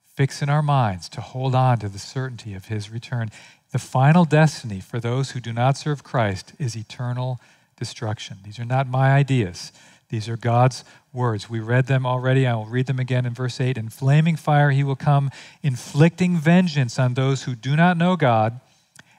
fix 0.04 0.42
in 0.42 0.50
our 0.50 0.62
minds 0.62 1.08
to 1.08 1.20
hold 1.22 1.54
on 1.54 1.78
to 1.78 1.88
the 1.88 1.98
certainty 1.98 2.52
of 2.52 2.66
his 2.66 2.90
return. 2.90 3.30
The 3.72 3.78
final 3.78 4.24
destiny 4.24 4.80
for 4.80 4.98
those 4.98 5.30
who 5.30 5.40
do 5.40 5.52
not 5.52 5.76
serve 5.76 6.02
Christ 6.02 6.52
is 6.58 6.76
eternal 6.76 7.40
destruction. 7.76 8.38
These 8.44 8.58
are 8.58 8.64
not 8.64 8.88
my 8.88 9.12
ideas. 9.12 9.72
These 10.08 10.28
are 10.28 10.36
God's 10.36 10.84
words. 11.12 11.48
We 11.48 11.60
read 11.60 11.86
them 11.86 12.04
already. 12.04 12.46
I 12.46 12.54
will 12.54 12.66
read 12.66 12.86
them 12.86 12.98
again 12.98 13.24
in 13.24 13.32
verse 13.32 13.60
8. 13.60 13.78
In 13.78 13.88
flaming 13.88 14.36
fire, 14.36 14.70
he 14.70 14.82
will 14.82 14.96
come, 14.96 15.30
inflicting 15.62 16.36
vengeance 16.36 16.98
on 16.98 17.14
those 17.14 17.44
who 17.44 17.54
do 17.54 17.76
not 17.76 17.96
know 17.96 18.16
God 18.16 18.60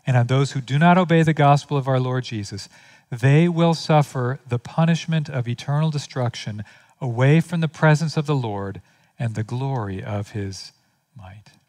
and 0.06 0.18
on 0.18 0.28
those 0.28 0.52
who 0.52 0.62
do 0.62 0.78
not 0.78 0.98
obey 0.98 1.24
the 1.24 1.34
gospel 1.34 1.78
of 1.78 1.88
our 1.88 2.00
Lord 2.00 2.26
Jesus. 2.26 2.68
They 3.10 3.48
will 3.48 3.74
suffer 3.74 4.40
the 4.48 4.60
punishment 4.60 5.30
of 5.30 5.48
eternal 5.48 5.92
destruction 5.92 6.64
away 7.00 7.40
from 7.40 7.62
the 7.62 7.68
presence 7.68 8.18
of 8.18 8.26
the 8.26 8.36
Lord 8.36 8.82
and 9.18 9.36
the 9.36 9.44
glory 9.44 10.04
of 10.04 10.32
his 10.32 10.72
might. 11.16 11.61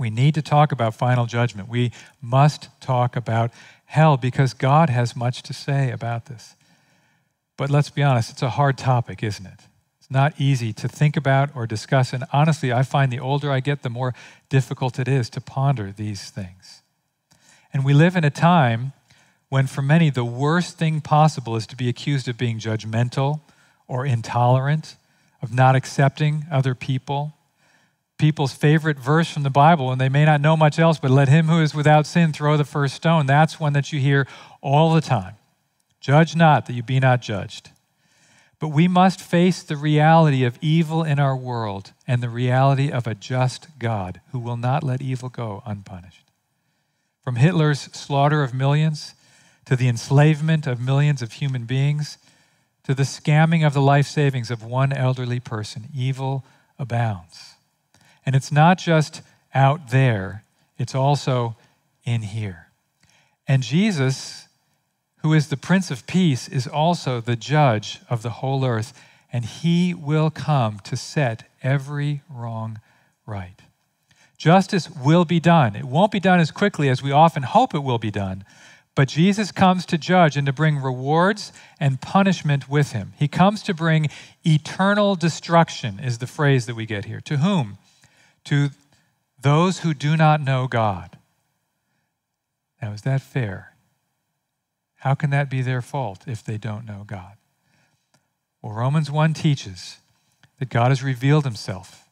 We 0.00 0.08
need 0.08 0.34
to 0.36 0.42
talk 0.42 0.72
about 0.72 0.94
final 0.94 1.26
judgment. 1.26 1.68
We 1.68 1.92
must 2.22 2.70
talk 2.80 3.16
about 3.16 3.50
hell 3.84 4.16
because 4.16 4.54
God 4.54 4.88
has 4.88 5.14
much 5.14 5.42
to 5.42 5.52
say 5.52 5.90
about 5.90 6.24
this. 6.24 6.56
But 7.58 7.68
let's 7.68 7.90
be 7.90 8.02
honest, 8.02 8.30
it's 8.30 8.40
a 8.40 8.48
hard 8.48 8.78
topic, 8.78 9.22
isn't 9.22 9.44
it? 9.44 9.60
It's 9.98 10.10
not 10.10 10.32
easy 10.40 10.72
to 10.72 10.88
think 10.88 11.18
about 11.18 11.54
or 11.54 11.66
discuss. 11.66 12.14
And 12.14 12.24
honestly, 12.32 12.72
I 12.72 12.82
find 12.82 13.12
the 13.12 13.20
older 13.20 13.52
I 13.52 13.60
get, 13.60 13.82
the 13.82 13.90
more 13.90 14.14
difficult 14.48 14.98
it 14.98 15.06
is 15.06 15.28
to 15.30 15.40
ponder 15.40 15.92
these 15.92 16.30
things. 16.30 16.80
And 17.70 17.84
we 17.84 17.92
live 17.92 18.16
in 18.16 18.24
a 18.24 18.30
time 18.30 18.94
when, 19.50 19.66
for 19.66 19.82
many, 19.82 20.08
the 20.08 20.24
worst 20.24 20.78
thing 20.78 21.02
possible 21.02 21.56
is 21.56 21.66
to 21.66 21.76
be 21.76 21.90
accused 21.90 22.26
of 22.26 22.38
being 22.38 22.58
judgmental 22.58 23.40
or 23.86 24.06
intolerant, 24.06 24.96
of 25.42 25.52
not 25.52 25.76
accepting 25.76 26.46
other 26.50 26.74
people. 26.74 27.34
People's 28.20 28.52
favorite 28.52 28.98
verse 28.98 29.30
from 29.30 29.44
the 29.44 29.50
Bible, 29.50 29.90
and 29.90 29.98
they 29.98 30.10
may 30.10 30.26
not 30.26 30.42
know 30.42 30.54
much 30.54 30.78
else, 30.78 30.98
but 30.98 31.10
let 31.10 31.30
him 31.30 31.46
who 31.46 31.62
is 31.62 31.74
without 31.74 32.06
sin 32.06 32.34
throw 32.34 32.58
the 32.58 32.66
first 32.66 32.94
stone. 32.94 33.24
That's 33.24 33.58
one 33.58 33.72
that 33.72 33.94
you 33.94 33.98
hear 33.98 34.26
all 34.60 34.92
the 34.92 35.00
time. 35.00 35.36
Judge 36.00 36.36
not 36.36 36.66
that 36.66 36.74
you 36.74 36.82
be 36.82 37.00
not 37.00 37.22
judged. 37.22 37.70
But 38.58 38.68
we 38.68 38.88
must 38.88 39.22
face 39.22 39.62
the 39.62 39.78
reality 39.78 40.44
of 40.44 40.58
evil 40.60 41.02
in 41.02 41.18
our 41.18 41.34
world 41.34 41.94
and 42.06 42.22
the 42.22 42.28
reality 42.28 42.90
of 42.90 43.06
a 43.06 43.14
just 43.14 43.78
God 43.78 44.20
who 44.32 44.38
will 44.38 44.58
not 44.58 44.84
let 44.84 45.00
evil 45.00 45.30
go 45.30 45.62
unpunished. 45.64 46.26
From 47.24 47.36
Hitler's 47.36 47.80
slaughter 47.80 48.42
of 48.42 48.52
millions 48.52 49.14
to 49.64 49.76
the 49.76 49.88
enslavement 49.88 50.66
of 50.66 50.78
millions 50.78 51.22
of 51.22 51.32
human 51.32 51.64
beings 51.64 52.18
to 52.84 52.94
the 52.94 53.04
scamming 53.04 53.66
of 53.66 53.72
the 53.72 53.80
life 53.80 54.06
savings 54.06 54.50
of 54.50 54.62
one 54.62 54.92
elderly 54.92 55.40
person, 55.40 55.88
evil 55.94 56.44
abounds. 56.78 57.49
And 58.30 58.36
it's 58.36 58.52
not 58.52 58.78
just 58.78 59.22
out 59.52 59.90
there, 59.90 60.44
it's 60.78 60.94
also 60.94 61.56
in 62.04 62.22
here. 62.22 62.68
And 63.48 63.60
Jesus 63.60 64.46
who 65.22 65.34
is 65.34 65.48
the 65.48 65.56
Prince 65.56 65.90
of 65.90 66.06
Peace, 66.06 66.48
is 66.48 66.66
also 66.66 67.20
the 67.20 67.36
judge 67.36 68.00
of 68.08 68.22
the 68.22 68.30
whole 68.30 68.64
earth, 68.64 68.92
and 69.32 69.44
he 69.44 69.94
will 69.94 70.30
come 70.30 70.80
to 70.80 70.96
set 70.96 71.44
every 71.62 72.22
wrong 72.28 72.80
right. 73.26 73.60
Justice 74.38 74.88
will 74.90 75.26
be 75.26 75.38
done. 75.38 75.76
It 75.76 75.84
won't 75.84 76.10
be 76.10 76.20
done 76.20 76.40
as 76.40 76.50
quickly 76.50 76.88
as 76.88 77.02
we 77.02 77.12
often 77.12 77.42
hope 77.42 77.74
it 77.74 77.80
will 77.80 77.98
be 77.98 78.10
done, 78.10 78.44
but 78.94 79.08
Jesus 79.08 79.52
comes 79.52 79.84
to 79.86 79.98
judge 79.98 80.36
and 80.36 80.46
to 80.46 80.52
bring 80.52 80.78
rewards 80.78 81.52
and 81.78 82.00
punishment 82.00 82.68
with 82.68 82.92
him. 82.92 83.12
He 83.18 83.28
comes 83.28 83.62
to 83.64 83.74
bring 83.74 84.08
eternal 84.44 85.16
destruction, 85.16 86.00
is 86.00 86.18
the 86.18 86.26
phrase 86.26 86.66
that 86.66 86.74
we 86.74 86.86
get 86.86 87.04
here. 87.04 87.20
To 87.20 87.36
whom? 87.36 87.76
To 88.44 88.70
those 89.40 89.80
who 89.80 89.94
do 89.94 90.16
not 90.16 90.40
know 90.40 90.66
God. 90.66 91.18
Now, 92.80 92.92
is 92.92 93.02
that 93.02 93.20
fair? 93.20 93.74
How 94.96 95.14
can 95.14 95.30
that 95.30 95.48
be 95.48 95.62
their 95.62 95.82
fault 95.82 96.24
if 96.26 96.44
they 96.44 96.58
don't 96.58 96.84
know 96.84 97.04
God? 97.06 97.36
Well, 98.62 98.74
Romans 98.74 99.10
1 99.10 99.32
teaches 99.34 99.98
that 100.58 100.68
God 100.68 100.90
has 100.90 101.02
revealed 101.02 101.44
himself 101.44 102.08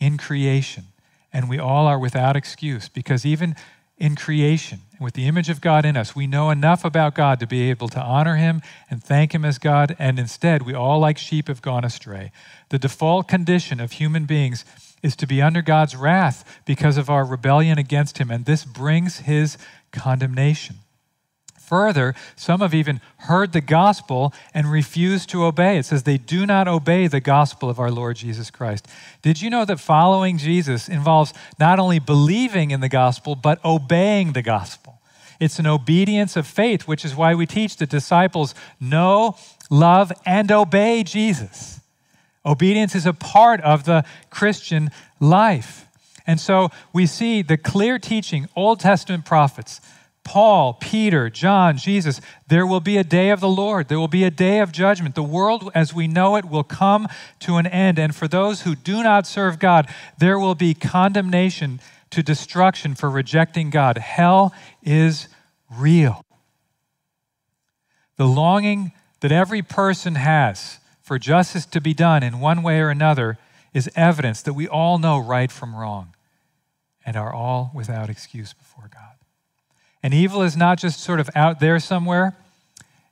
in 0.00 0.16
creation, 0.16 0.84
and 1.32 1.48
we 1.48 1.58
all 1.58 1.86
are 1.86 1.98
without 1.98 2.36
excuse 2.36 2.88
because 2.88 3.26
even 3.26 3.54
in 3.96 4.16
creation, 4.16 4.80
with 4.98 5.14
the 5.14 5.28
image 5.28 5.48
of 5.48 5.60
God 5.60 5.84
in 5.84 5.96
us, 5.96 6.16
we 6.16 6.26
know 6.26 6.50
enough 6.50 6.84
about 6.84 7.14
God 7.14 7.38
to 7.40 7.46
be 7.46 7.70
able 7.70 7.88
to 7.88 8.00
honor 8.00 8.36
him 8.36 8.60
and 8.90 9.02
thank 9.02 9.34
him 9.34 9.44
as 9.44 9.58
God, 9.58 9.94
and 9.98 10.18
instead, 10.18 10.62
we 10.62 10.74
all, 10.74 10.98
like 10.98 11.16
sheep, 11.16 11.46
have 11.46 11.62
gone 11.62 11.84
astray. 11.84 12.32
The 12.70 12.78
default 12.78 13.28
condition 13.28 13.78
of 13.78 13.92
human 13.92 14.24
beings 14.24 14.64
is 15.04 15.14
to 15.16 15.26
be 15.26 15.42
under 15.42 15.60
God's 15.60 15.94
wrath 15.94 16.62
because 16.64 16.96
of 16.96 17.10
our 17.10 17.26
rebellion 17.26 17.78
against 17.78 18.16
him, 18.16 18.30
and 18.30 18.46
this 18.46 18.64
brings 18.64 19.18
his 19.18 19.58
condemnation. 19.92 20.76
Further, 21.60 22.14
some 22.36 22.60
have 22.60 22.72
even 22.72 23.02
heard 23.18 23.52
the 23.52 23.60
gospel 23.60 24.32
and 24.54 24.70
refused 24.70 25.28
to 25.30 25.44
obey. 25.44 25.76
It 25.76 25.84
says 25.84 26.02
they 26.02 26.16
do 26.16 26.46
not 26.46 26.68
obey 26.68 27.06
the 27.06 27.20
gospel 27.20 27.68
of 27.68 27.78
our 27.78 27.90
Lord 27.90 28.16
Jesus 28.16 28.50
Christ. 28.50 28.88
Did 29.20 29.42
you 29.42 29.50
know 29.50 29.66
that 29.66 29.78
following 29.78 30.38
Jesus 30.38 30.88
involves 30.88 31.34
not 31.60 31.78
only 31.78 31.98
believing 31.98 32.70
in 32.70 32.80
the 32.80 32.88
gospel, 32.88 33.34
but 33.34 33.62
obeying 33.64 34.32
the 34.32 34.42
gospel? 34.42 35.00
It's 35.38 35.58
an 35.58 35.66
obedience 35.66 36.36
of 36.36 36.46
faith, 36.46 36.88
which 36.88 37.04
is 37.04 37.14
why 37.14 37.34
we 37.34 37.44
teach 37.44 37.76
the 37.76 37.86
disciples 37.86 38.54
know, 38.80 39.36
love, 39.70 40.12
and 40.24 40.50
obey 40.50 41.02
Jesus. 41.02 41.80
Obedience 42.46 42.94
is 42.94 43.06
a 43.06 43.12
part 43.12 43.60
of 43.62 43.84
the 43.84 44.04
Christian 44.30 44.90
life. 45.20 45.86
And 46.26 46.40
so 46.40 46.70
we 46.92 47.06
see 47.06 47.42
the 47.42 47.56
clear 47.56 47.98
teaching, 47.98 48.48
Old 48.56 48.80
Testament 48.80 49.24
prophets, 49.24 49.80
Paul, 50.24 50.74
Peter, 50.74 51.28
John, 51.28 51.76
Jesus, 51.76 52.20
there 52.48 52.66
will 52.66 52.80
be 52.80 52.96
a 52.96 53.04
day 53.04 53.28
of 53.28 53.40
the 53.40 53.48
Lord. 53.48 53.88
There 53.88 53.98
will 53.98 54.08
be 54.08 54.24
a 54.24 54.30
day 54.30 54.60
of 54.60 54.72
judgment. 54.72 55.14
The 55.14 55.22
world 55.22 55.70
as 55.74 55.92
we 55.92 56.08
know 56.08 56.36
it 56.36 56.46
will 56.46 56.64
come 56.64 57.08
to 57.40 57.56
an 57.56 57.66
end. 57.66 57.98
And 57.98 58.14
for 58.14 58.26
those 58.26 58.62
who 58.62 58.74
do 58.74 59.02
not 59.02 59.26
serve 59.26 59.58
God, 59.58 59.86
there 60.18 60.38
will 60.38 60.54
be 60.54 60.72
condemnation 60.72 61.78
to 62.08 62.22
destruction 62.22 62.94
for 62.94 63.10
rejecting 63.10 63.68
God. 63.68 63.98
Hell 63.98 64.54
is 64.82 65.28
real. 65.70 66.24
The 68.16 68.26
longing 68.26 68.92
that 69.20 69.32
every 69.32 69.60
person 69.60 70.14
has 70.14 70.78
for 71.04 71.18
justice 71.18 71.66
to 71.66 71.80
be 71.82 71.92
done 71.92 72.22
in 72.22 72.40
one 72.40 72.62
way 72.62 72.80
or 72.80 72.88
another 72.88 73.36
is 73.74 73.90
evidence 73.94 74.40
that 74.40 74.54
we 74.54 74.66
all 74.66 74.98
know 74.98 75.18
right 75.18 75.52
from 75.52 75.76
wrong 75.76 76.14
and 77.04 77.14
are 77.14 77.32
all 77.32 77.70
without 77.74 78.08
excuse 78.08 78.54
before 78.54 78.88
God. 78.90 79.12
And 80.02 80.14
evil 80.14 80.40
is 80.40 80.56
not 80.56 80.78
just 80.78 81.00
sort 81.00 81.20
of 81.20 81.28
out 81.34 81.60
there 81.60 81.78
somewhere, 81.78 82.34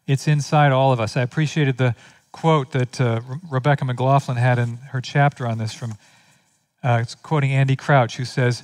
it's 0.07 0.26
inside 0.26 0.72
all 0.72 0.90
of 0.90 1.00
us. 1.00 1.18
I 1.18 1.22
appreciated 1.22 1.76
the 1.76 1.94
quote 2.33 2.72
that 2.72 2.98
uh, 2.98 3.20
Rebecca 3.50 3.85
McLaughlin 3.85 4.38
had 4.38 4.59
in 4.59 4.78
her 4.92 5.02
chapter 5.02 5.46
on 5.46 5.59
this 5.59 5.74
from 5.74 5.92
uh, 6.83 6.98
it's 7.02 7.14
quoting 7.14 7.52
Andy 7.52 7.76
Crouch, 7.76 8.16
who 8.16 8.24
says, 8.24 8.62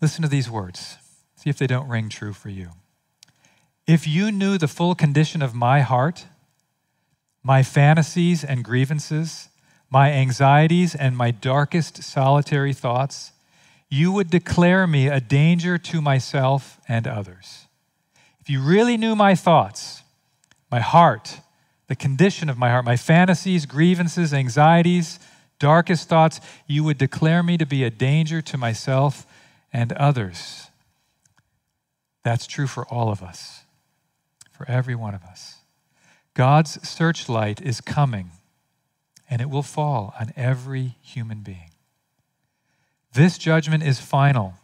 Listen 0.00 0.22
to 0.22 0.28
these 0.28 0.50
words. 0.50 0.98
See 1.36 1.48
if 1.48 1.58
they 1.58 1.66
don't 1.66 1.88
ring 1.88 2.08
true 2.08 2.32
for 2.32 2.50
you. 2.50 2.70
If 3.86 4.06
you 4.06 4.30
knew 4.30 4.58
the 4.58 4.68
full 4.68 4.94
condition 4.94 5.42
of 5.42 5.54
my 5.54 5.80
heart, 5.80 6.26
my 7.42 7.62
fantasies 7.62 8.44
and 8.44 8.64
grievances, 8.64 9.48
my 9.90 10.10
anxieties 10.12 10.94
and 10.94 11.16
my 11.16 11.30
darkest 11.30 12.02
solitary 12.02 12.72
thoughts, 12.72 13.32
you 13.90 14.10
would 14.12 14.30
declare 14.30 14.86
me 14.86 15.08
a 15.08 15.20
danger 15.20 15.76
to 15.76 16.00
myself 16.00 16.80
and 16.88 17.06
others. 17.06 17.66
If 18.40 18.48
you 18.48 18.62
really 18.62 18.96
knew 18.96 19.14
my 19.14 19.34
thoughts, 19.34 20.02
my 20.70 20.80
heart, 20.80 21.40
the 21.88 21.96
condition 21.96 22.48
of 22.48 22.56
my 22.56 22.70
heart, 22.70 22.84
my 22.84 22.96
fantasies, 22.96 23.66
grievances, 23.66 24.32
anxieties, 24.32 25.20
darkest 25.58 26.08
thoughts, 26.08 26.40
you 26.66 26.82
would 26.84 26.96
declare 26.96 27.42
me 27.42 27.58
to 27.58 27.66
be 27.66 27.84
a 27.84 27.90
danger 27.90 28.40
to 28.40 28.56
myself 28.56 29.26
and 29.72 29.92
others. 29.92 30.68
That's 32.24 32.46
true 32.46 32.66
for 32.66 32.86
all 32.86 33.10
of 33.10 33.22
us, 33.22 33.62
for 34.50 34.68
every 34.70 34.94
one 34.94 35.14
of 35.14 35.22
us. 35.22 35.61
God's 36.34 36.86
searchlight 36.88 37.60
is 37.60 37.80
coming, 37.80 38.30
and 39.28 39.42
it 39.42 39.50
will 39.50 39.62
fall 39.62 40.14
on 40.18 40.32
every 40.36 40.96
human 41.02 41.42
being. 41.42 41.70
This 43.12 43.36
judgment 43.36 43.82
is 43.82 44.00
final. 44.00 44.54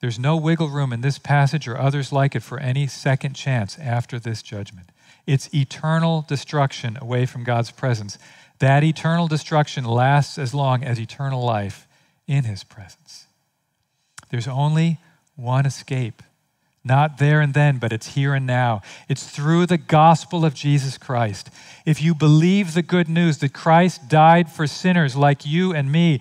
There's 0.00 0.18
no 0.18 0.36
wiggle 0.36 0.70
room 0.70 0.92
in 0.92 1.02
this 1.02 1.18
passage 1.18 1.68
or 1.68 1.76
others 1.76 2.12
like 2.12 2.34
it 2.34 2.42
for 2.42 2.58
any 2.58 2.86
second 2.86 3.34
chance 3.34 3.78
after 3.78 4.18
this 4.18 4.42
judgment. 4.42 4.88
It's 5.26 5.52
eternal 5.52 6.24
destruction 6.26 6.96
away 7.00 7.26
from 7.26 7.44
God's 7.44 7.70
presence. 7.70 8.16
That 8.60 8.82
eternal 8.82 9.28
destruction 9.28 9.84
lasts 9.84 10.38
as 10.38 10.54
long 10.54 10.82
as 10.82 10.98
eternal 10.98 11.44
life 11.44 11.86
in 12.26 12.44
His 12.44 12.64
presence. 12.64 13.26
There's 14.30 14.48
only 14.48 14.98
one 15.36 15.66
escape. 15.66 16.22
Not 16.88 17.18
there 17.18 17.42
and 17.42 17.52
then, 17.52 17.76
but 17.76 17.92
it's 17.92 18.14
here 18.14 18.32
and 18.32 18.46
now. 18.46 18.80
It's 19.10 19.28
through 19.28 19.66
the 19.66 19.76
gospel 19.76 20.42
of 20.42 20.54
Jesus 20.54 20.96
Christ. 20.96 21.50
If 21.84 22.00
you 22.00 22.14
believe 22.14 22.72
the 22.72 22.80
good 22.80 23.10
news 23.10 23.38
that 23.38 23.52
Christ 23.52 24.08
died 24.08 24.50
for 24.50 24.66
sinners 24.66 25.14
like 25.14 25.44
you 25.44 25.74
and 25.74 25.92
me, 25.92 26.20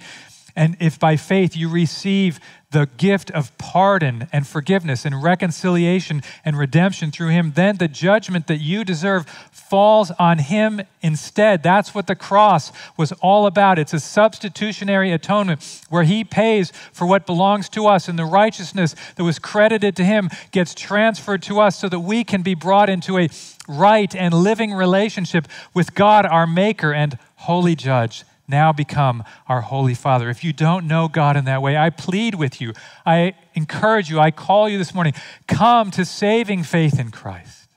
And 0.57 0.75
if 0.79 0.99
by 0.99 1.17
faith 1.17 1.55
you 1.55 1.69
receive 1.69 2.39
the 2.71 2.89
gift 2.97 3.29
of 3.29 3.55
pardon 3.59 4.27
and 4.33 4.45
forgiveness 4.45 5.05
and 5.05 5.21
reconciliation 5.21 6.23
and 6.43 6.57
redemption 6.57 7.11
through 7.11 7.29
him, 7.29 7.53
then 7.55 7.77
the 7.77 7.87
judgment 7.87 8.47
that 8.47 8.57
you 8.57 8.83
deserve 8.83 9.27
falls 9.51 10.09
on 10.17 10.39
him 10.39 10.81
instead. 11.03 11.61
That's 11.61 11.93
what 11.93 12.07
the 12.07 12.15
cross 12.15 12.71
was 12.97 13.11
all 13.13 13.45
about. 13.45 13.77
It's 13.77 13.93
a 13.93 13.99
substitutionary 13.99 15.11
atonement 15.11 15.83
where 15.89 16.03
he 16.03 16.23
pays 16.23 16.73
for 16.91 17.05
what 17.05 17.27
belongs 17.27 17.69
to 17.69 17.85
us, 17.85 18.07
and 18.07 18.17
the 18.17 18.25
righteousness 18.25 18.95
that 19.15 19.23
was 19.23 19.37
credited 19.37 19.95
to 19.97 20.03
him 20.03 20.29
gets 20.51 20.73
transferred 20.73 21.43
to 21.43 21.59
us 21.59 21.77
so 21.77 21.87
that 21.87 21.99
we 21.99 22.23
can 22.23 22.41
be 22.41 22.55
brought 22.55 22.89
into 22.89 23.19
a 23.19 23.29
right 23.67 24.15
and 24.15 24.33
living 24.33 24.73
relationship 24.73 25.47
with 25.75 25.93
God, 25.93 26.25
our 26.25 26.47
Maker 26.47 26.91
and 26.93 27.19
holy 27.35 27.75
judge 27.75 28.23
now 28.47 28.71
become 28.71 29.23
our 29.47 29.61
Holy 29.61 29.93
Father. 29.93 30.29
If 30.29 30.43
you 30.43 30.53
don't 30.53 30.87
know 30.87 31.07
God 31.07 31.35
in 31.35 31.45
that 31.45 31.61
way, 31.61 31.75
I 31.75 31.89
plead 31.89 32.35
with 32.35 32.61
you, 32.61 32.73
I 33.05 33.35
encourage 33.53 34.09
you, 34.09 34.19
I 34.19 34.31
call 34.31 34.69
you 34.69 34.77
this 34.77 34.93
morning, 34.93 35.13
come 35.47 35.91
to 35.91 36.05
saving 36.05 36.63
faith 36.63 36.99
in 36.99 37.11
Christ. 37.11 37.67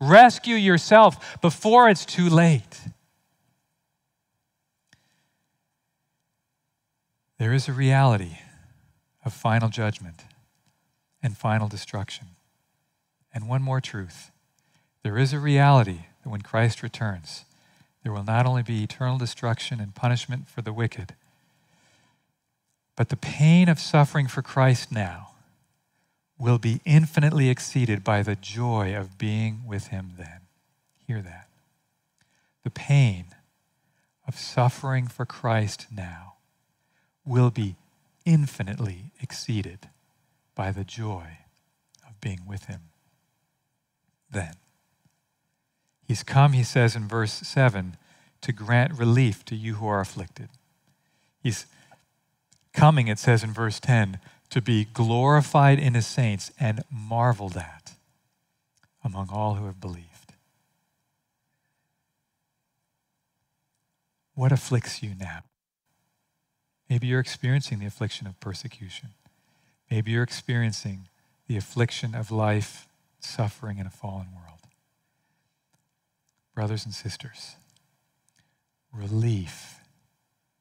Rescue 0.00 0.56
yourself 0.56 1.40
before 1.40 1.88
it's 1.88 2.04
too 2.04 2.28
late. 2.28 2.80
There 7.38 7.52
is 7.52 7.68
a 7.68 7.72
reality 7.72 8.38
of 9.24 9.32
final 9.32 9.68
judgment 9.68 10.24
and 11.22 11.36
final 11.36 11.68
destruction. 11.68 12.26
And 13.34 13.48
one 13.48 13.62
more 13.62 13.80
truth 13.80 14.30
there 15.02 15.18
is 15.18 15.32
a 15.32 15.40
reality 15.40 16.02
that 16.22 16.28
when 16.28 16.42
Christ 16.42 16.82
returns, 16.82 17.44
there 18.02 18.12
will 18.12 18.24
not 18.24 18.46
only 18.46 18.62
be 18.62 18.82
eternal 18.82 19.18
destruction 19.18 19.80
and 19.80 19.94
punishment 19.94 20.48
for 20.48 20.62
the 20.62 20.72
wicked, 20.72 21.14
but 22.96 23.08
the 23.08 23.16
pain 23.16 23.68
of 23.68 23.78
suffering 23.78 24.26
for 24.26 24.42
Christ 24.42 24.92
now 24.92 25.30
will 26.38 26.58
be 26.58 26.80
infinitely 26.84 27.48
exceeded 27.48 28.02
by 28.02 28.22
the 28.22 28.36
joy 28.36 28.94
of 28.96 29.18
being 29.18 29.62
with 29.66 29.88
Him 29.88 30.12
then. 30.18 30.40
Hear 31.06 31.22
that. 31.22 31.46
The 32.64 32.70
pain 32.70 33.26
of 34.26 34.38
suffering 34.38 35.06
for 35.06 35.24
Christ 35.24 35.86
now 35.94 36.34
will 37.24 37.50
be 37.50 37.76
infinitely 38.24 39.12
exceeded 39.20 39.88
by 40.54 40.72
the 40.72 40.84
joy 40.84 41.38
of 42.06 42.20
being 42.20 42.40
with 42.46 42.64
Him 42.64 42.80
then. 44.30 44.54
He's 46.12 46.22
come, 46.22 46.52
he 46.52 46.62
says 46.62 46.94
in 46.94 47.08
verse 47.08 47.32
7, 47.32 47.96
to 48.42 48.52
grant 48.52 48.98
relief 48.98 49.46
to 49.46 49.56
you 49.56 49.76
who 49.76 49.86
are 49.86 50.00
afflicted. 50.00 50.50
He's 51.42 51.64
coming, 52.74 53.08
it 53.08 53.18
says 53.18 53.42
in 53.42 53.50
verse 53.54 53.80
10, 53.80 54.18
to 54.50 54.60
be 54.60 54.84
glorified 54.84 55.78
in 55.78 55.94
his 55.94 56.06
saints 56.06 56.52
and 56.60 56.84
marveled 56.90 57.56
at 57.56 57.94
among 59.02 59.30
all 59.30 59.54
who 59.54 59.64
have 59.64 59.80
believed. 59.80 60.34
What 64.34 64.52
afflicts 64.52 65.02
you 65.02 65.12
now? 65.18 65.44
Maybe 66.90 67.06
you're 67.06 67.20
experiencing 67.20 67.78
the 67.78 67.86
affliction 67.86 68.26
of 68.26 68.38
persecution. 68.38 69.14
Maybe 69.90 70.10
you're 70.10 70.22
experiencing 70.22 71.08
the 71.48 71.56
affliction 71.56 72.14
of 72.14 72.30
life, 72.30 72.86
suffering 73.18 73.78
in 73.78 73.86
a 73.86 73.90
fallen 73.90 74.26
world 74.36 74.61
brothers 76.54 76.84
and 76.84 76.94
sisters, 76.94 77.56
relief 78.92 79.80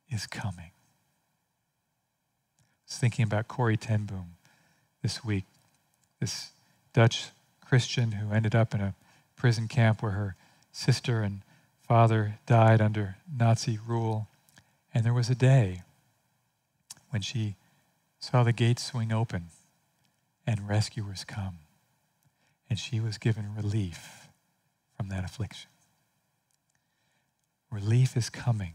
is 0.09 0.27
coming. 0.27 0.71
I 2.59 2.87
was 2.87 2.97
thinking 2.97 3.23
about 3.23 3.47
Corrie 3.47 3.77
ten 3.77 4.05
Boom 4.05 4.35
this 5.01 5.23
week, 5.23 5.45
this 6.19 6.51
Dutch 6.93 7.27
Christian 7.65 8.13
who 8.13 8.33
ended 8.33 8.55
up 8.55 8.73
in 8.73 8.81
a 8.81 8.93
prison 9.35 9.67
camp 9.67 10.03
where 10.03 10.11
her 10.11 10.35
sister 10.71 11.21
and 11.21 11.41
father 11.81 12.35
died 12.45 12.81
under 12.81 13.15
Nazi 13.33 13.79
rule. 13.87 14.27
And 14.93 15.05
there 15.05 15.13
was 15.13 15.29
a 15.29 15.35
day 15.35 15.81
when 17.09 17.21
she 17.21 17.55
saw 18.19 18.43
the 18.43 18.53
gates 18.53 18.83
swing 18.83 19.11
open 19.11 19.45
and 20.45 20.67
rescuers 20.69 21.23
come. 21.23 21.59
And 22.69 22.77
she 22.77 22.99
was 22.99 23.17
given 23.17 23.55
relief 23.55 24.27
from 24.95 25.09
that 25.09 25.23
affliction. 25.23 25.70
Relief 27.71 28.17
is 28.17 28.29
coming 28.29 28.73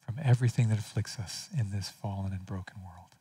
from 0.00 0.18
everything 0.22 0.68
that 0.68 0.78
afflicts 0.78 1.18
us 1.18 1.48
in 1.56 1.70
this 1.70 1.88
fallen 1.88 2.32
and 2.32 2.44
broken 2.44 2.78
world. 2.82 3.14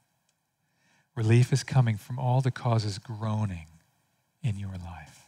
Relief 1.16 1.54
is 1.54 1.64
coming 1.64 1.98
from 1.98 2.18
all 2.18 2.42
that 2.42 2.56
causes 2.56 2.98
groaning 2.98 3.68
in 4.42 4.58
your 4.58 4.74
life. 4.74 5.28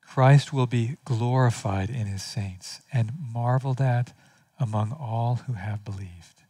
Christ 0.00 0.52
will 0.52 0.66
be 0.66 0.96
glorified 1.04 1.90
in 1.90 2.06
his 2.06 2.22
saints 2.22 2.80
and 2.92 3.12
marveled 3.32 3.80
at 3.80 4.12
among 4.60 4.92
all 4.92 5.40
who 5.46 5.54
have 5.54 5.84
believed. 5.84 6.42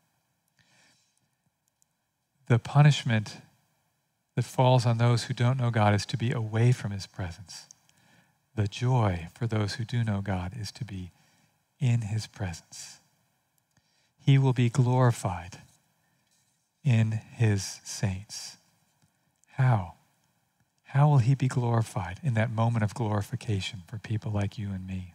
The 2.46 2.58
punishment 2.58 3.38
that 4.36 4.44
falls 4.44 4.84
on 4.84 4.98
those 4.98 5.24
who 5.24 5.34
don't 5.34 5.58
know 5.58 5.70
God 5.70 5.94
is 5.94 6.04
to 6.06 6.16
be 6.16 6.30
away 6.30 6.72
from 6.72 6.90
his 6.90 7.06
presence. 7.06 7.66
The 8.54 8.68
joy 8.68 9.28
for 9.34 9.46
those 9.46 9.74
who 9.74 9.84
do 9.84 10.04
know 10.04 10.20
God 10.20 10.52
is 10.60 10.70
to 10.72 10.84
be 10.84 11.10
in 11.84 12.00
his 12.00 12.26
presence. 12.26 13.00
He 14.18 14.38
will 14.38 14.54
be 14.54 14.70
glorified 14.70 15.58
in 16.82 17.12
his 17.12 17.80
saints. 17.84 18.56
How? 19.52 19.92
How 20.84 21.08
will 21.08 21.18
he 21.18 21.34
be 21.34 21.46
glorified 21.46 22.20
in 22.22 22.32
that 22.34 22.50
moment 22.50 22.84
of 22.84 22.94
glorification 22.94 23.82
for 23.86 23.98
people 23.98 24.32
like 24.32 24.56
you 24.56 24.70
and 24.70 24.86
me? 24.86 25.12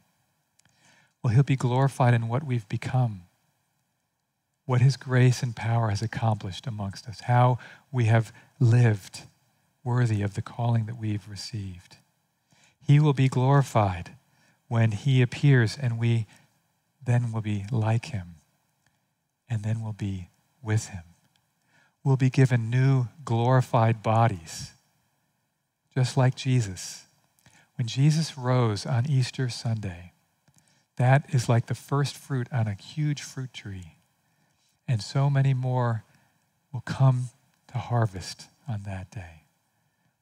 Well, 1.23 1.33
he'll 1.33 1.41
be 1.41 1.55
glorified 1.55 2.13
in 2.13 2.27
what 2.27 2.43
we've 2.43 2.69
become, 2.69 3.21
what 4.65 4.81
his 4.81 4.95
grace 4.95 5.41
and 5.41 5.55
power 5.55 5.89
has 5.89 6.03
accomplished 6.03 6.67
amongst 6.67 7.07
us, 7.07 7.21
how 7.21 7.57
we 7.91 8.05
have 8.05 8.31
lived 8.59 9.21
worthy 9.83 10.21
of 10.21 10.35
the 10.35 10.43
calling 10.43 10.85
that 10.85 10.99
we've 10.99 11.27
received. 11.27 11.97
He 12.79 12.99
will 12.99 13.13
be 13.13 13.27
glorified 13.27 14.11
when 14.67 14.91
he 14.91 15.23
appears 15.23 15.75
and 15.75 15.97
we 15.97 16.27
then 17.09 17.31
we'll 17.31 17.41
be 17.41 17.65
like 17.71 18.05
him, 18.05 18.35
and 19.49 19.63
then 19.63 19.81
we'll 19.81 19.93
be 19.93 20.29
with 20.61 20.89
him. 20.89 21.03
We'll 22.03 22.17
be 22.17 22.29
given 22.29 22.69
new 22.69 23.07
glorified 23.25 24.03
bodies, 24.03 24.73
just 25.95 26.15
like 26.15 26.35
Jesus. 26.35 27.05
When 27.75 27.87
Jesus 27.87 28.37
rose 28.37 28.85
on 28.85 29.09
Easter 29.09 29.49
Sunday, 29.49 30.13
that 30.97 31.25
is 31.33 31.49
like 31.49 31.65
the 31.65 31.75
first 31.75 32.15
fruit 32.15 32.47
on 32.51 32.67
a 32.67 32.73
huge 32.73 33.23
fruit 33.23 33.53
tree. 33.53 33.95
And 34.87 35.01
so 35.01 35.29
many 35.29 35.55
more 35.55 36.03
will 36.71 36.81
come 36.81 37.29
to 37.71 37.79
harvest 37.79 38.45
on 38.67 38.83
that 38.83 39.09
day. 39.09 39.43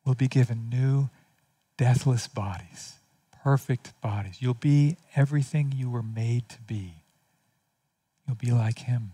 We'll 0.06 0.16
be 0.16 0.28
given 0.30 0.70
new, 0.70 1.10
deathless 1.78 2.28
bodies 2.28 2.97
perfect 3.48 3.94
bodies. 4.02 4.42
You'll 4.42 4.54
be 4.56 4.98
everything 5.16 5.74
you 5.74 5.90
were 5.90 6.04
made 6.04 6.50
to 6.50 6.60
be. 6.64 6.96
You'll 8.28 8.36
be 8.36 8.52
like 8.52 8.80
Him. 8.80 9.14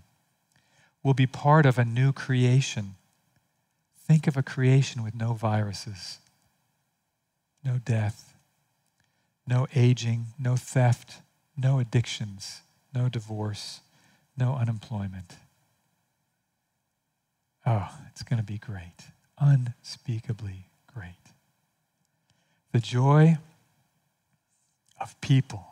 We'll 1.04 1.13
be 1.13 1.28
part 1.28 1.67
of 1.67 1.78
a 1.78 1.86
new 1.86 2.12
creation. 2.12 2.96
Think 4.08 4.26
of 4.26 4.36
a 4.36 4.41
creation 4.41 5.04
with 5.04 5.13
no 5.13 5.34
viruses, 5.34 6.17
no 7.63 7.78
death, 7.86 8.34
no 9.46 9.67
aging, 9.76 10.26
no 10.39 10.56
theft, 10.56 11.17
no 11.56 11.78
addictions, 11.78 12.62
no 12.91 13.10
divorce, 13.10 13.82
no 14.36 14.56
unemployment. 14.56 15.36
Oh, 17.67 17.88
it's 18.10 18.24
going 18.24 18.39
to 18.39 18.43
be 18.43 18.58
great. 18.58 19.12
Unspeakably 19.38 20.69
great. 20.91 21.24
The 22.72 22.80
joy 22.80 23.38
of 24.99 25.19
people 25.21 25.65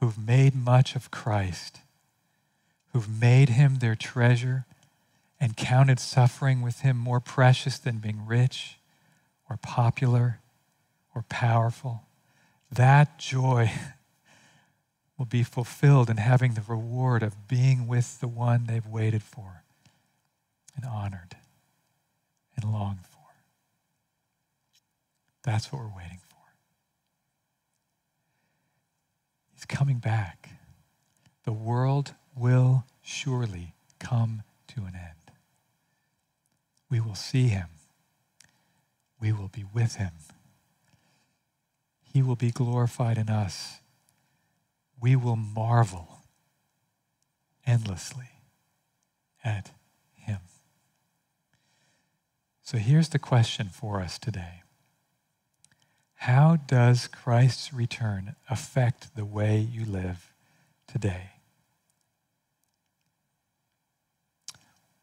who've 0.00 0.18
made 0.18 0.54
much 0.54 0.96
of 0.96 1.10
Christ, 1.10 1.78
who've 2.92 3.08
made 3.08 3.50
him 3.50 3.76
their 3.76 3.94
treasure 3.94 4.66
and 5.40 5.56
counted 5.56 5.98
suffering 5.98 6.62
with 6.62 6.80
him 6.80 6.96
more 6.96 7.20
precious 7.20 7.78
than 7.78 7.98
being 7.98 8.26
rich 8.26 8.78
or 9.48 9.56
popular 9.56 10.40
or 11.14 11.22
powerful. 11.28 12.02
That 12.70 13.18
joy 13.18 13.70
will 15.18 15.26
be 15.26 15.42
fulfilled 15.42 16.10
in 16.10 16.16
having 16.16 16.54
the 16.54 16.62
reward 16.66 17.22
of 17.22 17.48
being 17.48 17.86
with 17.86 18.20
the 18.20 18.28
one 18.28 18.64
they've 18.66 18.86
waited 18.86 19.22
for 19.22 19.62
and 20.74 20.84
honored 20.84 21.36
and 22.56 22.72
longed 22.72 23.06
for. 23.10 23.18
That's 25.42 25.72
what 25.72 25.82
we're 25.82 25.96
waiting 25.96 26.18
for. 26.28 26.31
He's 29.62 29.76
coming 29.76 29.98
back. 29.98 30.48
The 31.44 31.52
world 31.52 32.14
will 32.36 32.84
surely 33.00 33.74
come 34.00 34.42
to 34.74 34.80
an 34.80 34.94
end. 34.96 35.36
We 36.90 36.98
will 36.98 37.14
see 37.14 37.46
him. 37.46 37.68
We 39.20 39.30
will 39.30 39.46
be 39.46 39.64
with 39.72 39.96
him. 39.96 40.10
He 42.12 42.22
will 42.22 42.34
be 42.34 42.50
glorified 42.50 43.18
in 43.18 43.28
us. 43.28 43.78
We 45.00 45.14
will 45.14 45.36
marvel 45.36 46.22
endlessly 47.64 48.30
at 49.44 49.70
him. 50.16 50.40
So 52.64 52.78
here's 52.78 53.10
the 53.10 53.20
question 53.20 53.68
for 53.68 54.00
us 54.00 54.18
today 54.18 54.61
How 56.22 56.54
does 56.54 57.08
Christ's 57.08 57.74
return 57.74 58.36
affect 58.48 59.16
the 59.16 59.24
way 59.24 59.58
you 59.58 59.84
live 59.84 60.32
today? 60.86 61.30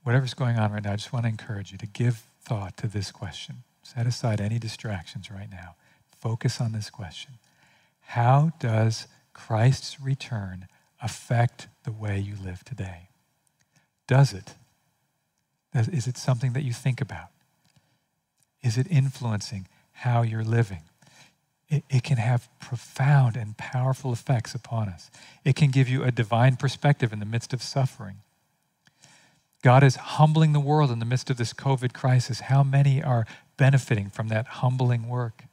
Whatever's 0.03 0.33
going 0.33 0.57
on 0.57 0.71
right 0.71 0.81
now, 0.81 0.93
I 0.93 0.95
just 0.95 1.11
want 1.11 1.25
to 1.25 1.29
encourage 1.29 1.73
you 1.73 1.77
to 1.79 1.87
give 1.87 2.23
thought 2.41 2.77
to 2.77 2.87
this 2.87 3.11
question. 3.11 3.63
Set 3.83 4.07
aside 4.07 4.39
any 4.39 4.59
distractions 4.59 5.29
right 5.29 5.51
now. 5.51 5.75
Focus 6.17 6.61
on 6.61 6.71
this 6.71 6.89
question 6.89 7.33
How 7.99 8.53
does 8.57 9.07
Christ's 9.33 9.99
return 9.99 10.67
affect 11.03 11.67
the 11.83 11.91
way 11.91 12.17
you 12.17 12.35
live 12.41 12.63
today? 12.63 13.09
Does 14.07 14.31
it? 14.31 14.55
Is 15.75 16.07
it 16.07 16.17
something 16.17 16.53
that 16.53 16.63
you 16.63 16.71
think 16.71 17.01
about? 17.01 17.27
Is 18.63 18.77
it 18.77 18.87
influencing 18.89 19.67
how 19.91 20.21
you're 20.21 20.45
living? 20.45 20.83
It, 21.69 21.83
it, 21.89 22.03
can 22.03 22.17
have 22.17 22.49
profound 22.59 23.35
and 23.35 23.55
powerful 23.55 24.11
effects 24.11 24.55
upon 24.55 24.89
us. 24.89 25.11
It 25.45 25.55
can 25.55 25.69
give 25.69 25.87
you 25.87 26.03
a 26.03 26.11
divine 26.11 26.55
perspective 26.55 27.13
in 27.13 27.19
the 27.19 27.25
midst 27.25 27.53
of 27.53 27.61
suffering. 27.61 28.17
God 29.61 29.83
is 29.83 29.97
humbling 29.97 30.53
the 30.53 30.59
world 30.59 30.89
in 30.89 30.99
the 30.99 31.05
midst 31.05 31.29
of 31.29 31.37
this 31.37 31.53
COVID 31.53 31.93
crisis. 31.93 32.41
How 32.41 32.63
many 32.63 33.03
are 33.03 33.27
benefiting 33.57 34.09
from 34.09 34.29
that 34.29 34.47
humbling 34.47 35.07
work? 35.07 35.43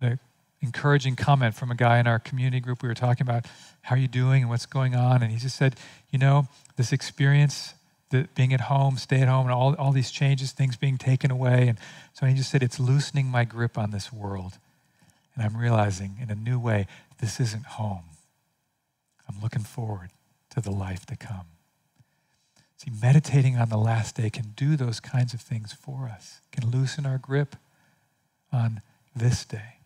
An 0.00 0.18
encouraging 0.60 1.16
comment 1.16 1.54
from 1.54 1.70
a 1.70 1.74
guy 1.74 1.98
in 1.98 2.06
our 2.06 2.18
community 2.18 2.60
group. 2.60 2.82
We 2.82 2.88
were 2.88 2.94
talking 2.94 3.26
about 3.26 3.46
how 3.82 3.96
are 3.96 3.98
you 3.98 4.08
doing 4.08 4.42
and 4.42 4.50
what's 4.50 4.66
going 4.66 4.94
on. 4.94 5.22
And 5.22 5.32
he 5.32 5.38
just 5.38 5.56
said, 5.56 5.76
you 6.10 6.18
know, 6.18 6.48
this 6.76 6.92
experience, 6.92 7.74
the, 8.12 8.28
being 8.36 8.54
at 8.54 8.62
home, 8.62 8.96
stay 8.96 9.20
at 9.20 9.28
home, 9.28 9.46
and 9.46 9.54
all, 9.54 9.74
all 9.74 9.90
these 9.90 10.12
changes, 10.12 10.52
things 10.52 10.76
being 10.76 10.98
taken 10.98 11.32
away. 11.32 11.66
And 11.66 11.78
so 12.12 12.26
he 12.26 12.34
just 12.34 12.50
said, 12.50 12.62
it's 12.62 12.78
loosening 12.78 13.26
my 13.26 13.44
grip 13.44 13.76
on 13.76 13.90
this 13.90 14.12
world. 14.12 14.58
And 15.34 15.44
I'm 15.44 15.56
realizing 15.56 16.18
in 16.20 16.30
a 16.30 16.34
new 16.34 16.60
way, 16.60 16.86
this 17.18 17.40
isn't 17.40 17.64
home. 17.64 18.04
I'm 19.28 19.42
looking 19.42 19.62
forward 19.62 20.10
to 20.50 20.60
the 20.60 20.70
life 20.70 21.04
to 21.06 21.16
come. 21.16 21.46
See, 22.76 22.92
meditating 23.00 23.56
on 23.56 23.68
the 23.68 23.76
last 23.78 24.16
day 24.16 24.28
can 24.28 24.52
do 24.56 24.76
those 24.76 25.00
kinds 25.00 25.34
of 25.34 25.40
things 25.40 25.72
for 25.72 26.10
us, 26.12 26.40
can 26.50 26.70
loosen 26.70 27.06
our 27.06 27.18
grip 27.18 27.56
on 28.52 28.82
this 29.14 29.44
day. 29.44 29.78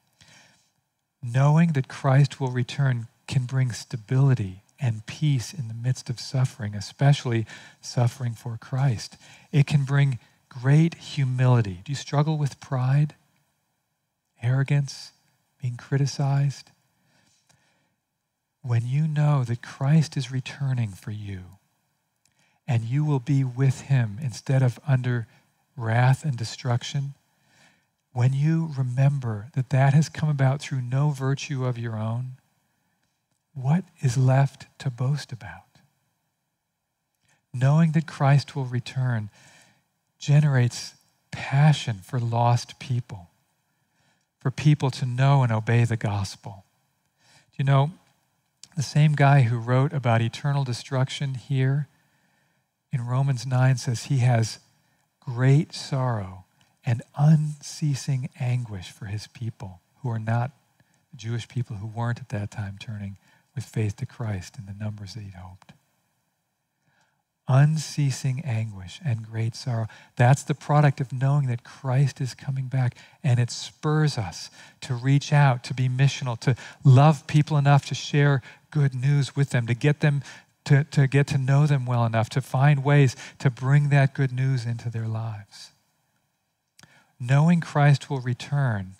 Knowing 1.23 1.73
that 1.73 1.89
Christ 1.89 2.41
will 2.41 2.51
return 2.51 3.07
can 3.27 3.45
bring 3.45 3.73
stability 3.73 4.63
and 4.81 5.07
peace 5.07 5.55
in 5.55 5.69
the 5.69 5.75
midst 5.75 6.11
of 6.11 6.21
suffering, 6.21 6.75
especially 6.75 7.47
suffering 7.81 8.35
for 8.35 8.59
Christ. 8.59 9.17
It 9.53 9.67
can 9.67 9.85
bring 9.85 10.19
great 10.49 10.95
humility. 10.95 11.81
Do 11.85 11.93
you 11.93 11.97
struggle 11.97 12.39
with 12.39 12.61
pride, 12.61 13.15
arrogance, 14.43 15.13
being 15.61 15.77
criticized? 15.77 16.71
When 18.63 18.87
you 18.87 19.07
know 19.07 19.45
that 19.45 19.63
Christ 19.63 20.17
is 20.17 20.33
returning 20.33 20.91
for 20.91 21.11
you 21.11 21.43
and 22.67 22.85
you 22.85 23.05
will 23.05 23.21
be 23.21 23.45
with 23.45 23.83
him 23.83 24.19
instead 24.21 24.63
of 24.63 24.81
under 24.87 25.27
wrath 25.77 26.25
and 26.25 26.37
destruction, 26.37 27.15
when 28.13 28.33
you 28.33 28.71
remember 28.77 29.49
that 29.53 29.71
that 29.71 29.93
has 29.93 30.09
come 30.09 30.29
about 30.29 30.61
through 30.61 30.81
no 30.81 31.11
virtue 31.11 31.65
of 31.65 31.79
your 31.79 31.97
own, 31.97 32.33
what 33.57 33.85
is 34.03 34.19
left 34.19 34.67
to 34.79 34.91
boast 34.91 35.33
about? 35.33 35.63
Knowing 37.55 37.93
that 37.93 38.07
Christ 38.07 38.55
will 38.55 38.67
return 38.67 39.31
generates 40.19 40.95
passion 41.31 42.01
for 42.03 42.21
lost 42.21 42.79
people, 42.79 43.31
for 44.39 44.51
people 44.51 44.91
to 44.91 45.07
know 45.07 45.43
and 45.43 45.51
obey 45.51 45.85
the 45.85 45.97
gospel. 45.97 46.65
Do 47.51 47.57
you 47.59 47.65
know, 47.65 47.93
the 48.77 48.83
same 48.83 49.15
guy 49.15 49.43
who 49.43 49.57
wrote 49.57 49.95
about 49.95 50.21
eternal 50.21 50.63
destruction 50.63 51.35
here 51.35 51.89
in 52.93 53.07
Romans 53.07 53.47
9 53.47 53.79
says 53.79 54.05
he 54.05 54.19
has 54.19 54.59
great 55.19 55.73
sorrow 55.73 56.45
and 56.85 57.03
unceasing 57.17 58.29
anguish 58.39 58.91
for 58.91 59.07
his 59.07 59.27
people 59.29 59.81
who 60.03 60.11
are 60.11 60.19
not 60.19 60.51
Jewish 61.15 61.49
people 61.49 61.77
who 61.77 61.87
weren't 61.87 62.21
at 62.21 62.29
that 62.29 62.51
time 62.51 62.77
turning 62.79 63.17
with 63.57 63.65
faith 63.65 63.97
to 63.97 64.07
Christ 64.07 64.57
in 64.59 64.67
the 64.67 64.85
numbers 64.85 65.15
that 65.15 65.23
he'd 65.23 65.35
hoped. 65.35 65.73
Unceasing 67.49 68.43
anguish 68.45 69.01
and 69.05 69.29
great 69.29 69.55
sorrow. 69.55 69.87
That's 70.17 70.43
the 70.43 70.55
product 70.55 71.01
of 71.01 71.13
knowing 71.13 71.47
that 71.47 71.65
Christ 71.65 72.21
is 72.21 72.35
coming 72.35 72.67
back, 72.67 72.97
and 73.25 73.41
it 73.41 73.51
spurs 73.51 74.19
us 74.19 74.51
to 74.83 74.95
reach 74.95 75.33
out, 75.33 75.65
to 75.65 75.75
be 75.75 75.89
missional, 75.89 76.39
to 76.41 76.55
love 76.85 77.27
people 77.27 77.57
enough 77.57 77.87
to 77.87 77.95
share 77.95 78.43
good 78.71 78.95
news 78.95 79.35
with 79.35 79.51
them, 79.51 79.67
to 79.67 79.75
get 79.75 80.01
them 80.01 80.23
to, 80.65 80.83
to 80.85 81.07
get 81.07 81.29
to 81.29 81.39
know 81.39 81.67
them 81.67 81.87
well 81.87 82.05
enough, 82.05 82.29
to 82.31 82.41
find 82.41 82.85
ways 82.85 83.15
to 83.39 83.49
bring 83.49 83.89
that 83.89 84.15
good 84.15 84.33
news 84.33 84.67
into 84.67 84.91
their 84.91 85.07
lives. 85.07 85.71
Knowing 87.21 87.61
Christ 87.61 88.11
will 88.11 88.21
return 88.21 88.97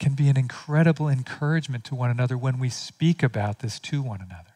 can 0.00 0.14
be 0.14 0.28
an 0.28 0.36
incredible 0.36 1.08
encouragement 1.08 1.84
to 1.84 1.94
one 1.94 2.10
another 2.10 2.36
when 2.36 2.58
we 2.58 2.70
speak 2.70 3.22
about 3.22 3.60
this 3.60 3.78
to 3.78 4.02
one 4.02 4.20
another. 4.20 4.54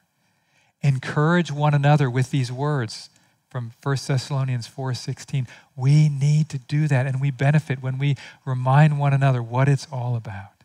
Encourage 0.83 1.53
one 1.53 1.75
another 1.75 2.11
with 2.11 2.31
these 2.31 2.51
words 2.51 3.11
from 3.49 3.73
1 3.83 4.09
Thessalonians 4.09 4.67
4:16. 4.67 5.47
We 5.77 6.09
need 6.09 6.49
to 6.49 6.59
do 6.59 6.89
that 6.89 7.07
and 7.07 7.21
we 7.21 7.31
benefit 7.31 7.83
when 7.83 7.99
we 7.99 8.17
remind 8.45 8.99
one 8.99 9.13
another 9.13 9.43
what 9.43 9.69
it's 9.69 9.87
all 9.93 10.17
about. 10.17 10.65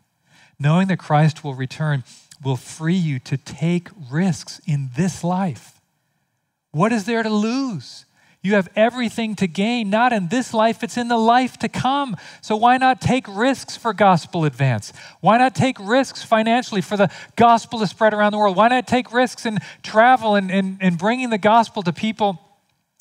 Knowing 0.58 0.88
that 0.88 0.98
Christ 0.98 1.44
will 1.44 1.54
return 1.54 2.02
will 2.42 2.56
free 2.56 2.96
you 2.96 3.18
to 3.20 3.36
take 3.36 3.88
risks 4.10 4.60
in 4.66 4.90
this 4.96 5.22
life. 5.22 5.80
What 6.72 6.92
is 6.92 7.04
there 7.04 7.22
to 7.22 7.30
lose? 7.30 8.06
You 8.42 8.54
have 8.54 8.70
everything 8.74 9.36
to 9.36 9.46
gain, 9.46 9.90
not 9.90 10.14
in 10.14 10.28
this 10.28 10.54
life, 10.54 10.82
it's 10.82 10.96
in 10.96 11.08
the 11.08 11.18
life 11.18 11.58
to 11.58 11.68
come. 11.68 12.16
So 12.40 12.56
why 12.56 12.78
not 12.78 13.00
take 13.00 13.26
risks 13.28 13.76
for 13.76 13.92
gospel 13.92 14.46
advance? 14.46 14.94
Why 15.20 15.36
not 15.36 15.54
take 15.54 15.76
risks 15.78 16.22
financially 16.22 16.80
for 16.80 16.96
the 16.96 17.10
gospel 17.36 17.80
to 17.80 17.86
spread 17.86 18.14
around 18.14 18.32
the 18.32 18.38
world? 18.38 18.56
Why 18.56 18.68
not 18.68 18.86
take 18.86 19.12
risks 19.12 19.44
in 19.44 19.58
travel 19.82 20.36
and, 20.36 20.50
and, 20.50 20.78
and 20.80 20.96
bringing 20.96 21.28
the 21.28 21.38
gospel 21.38 21.82
to 21.82 21.92
people? 21.92 22.40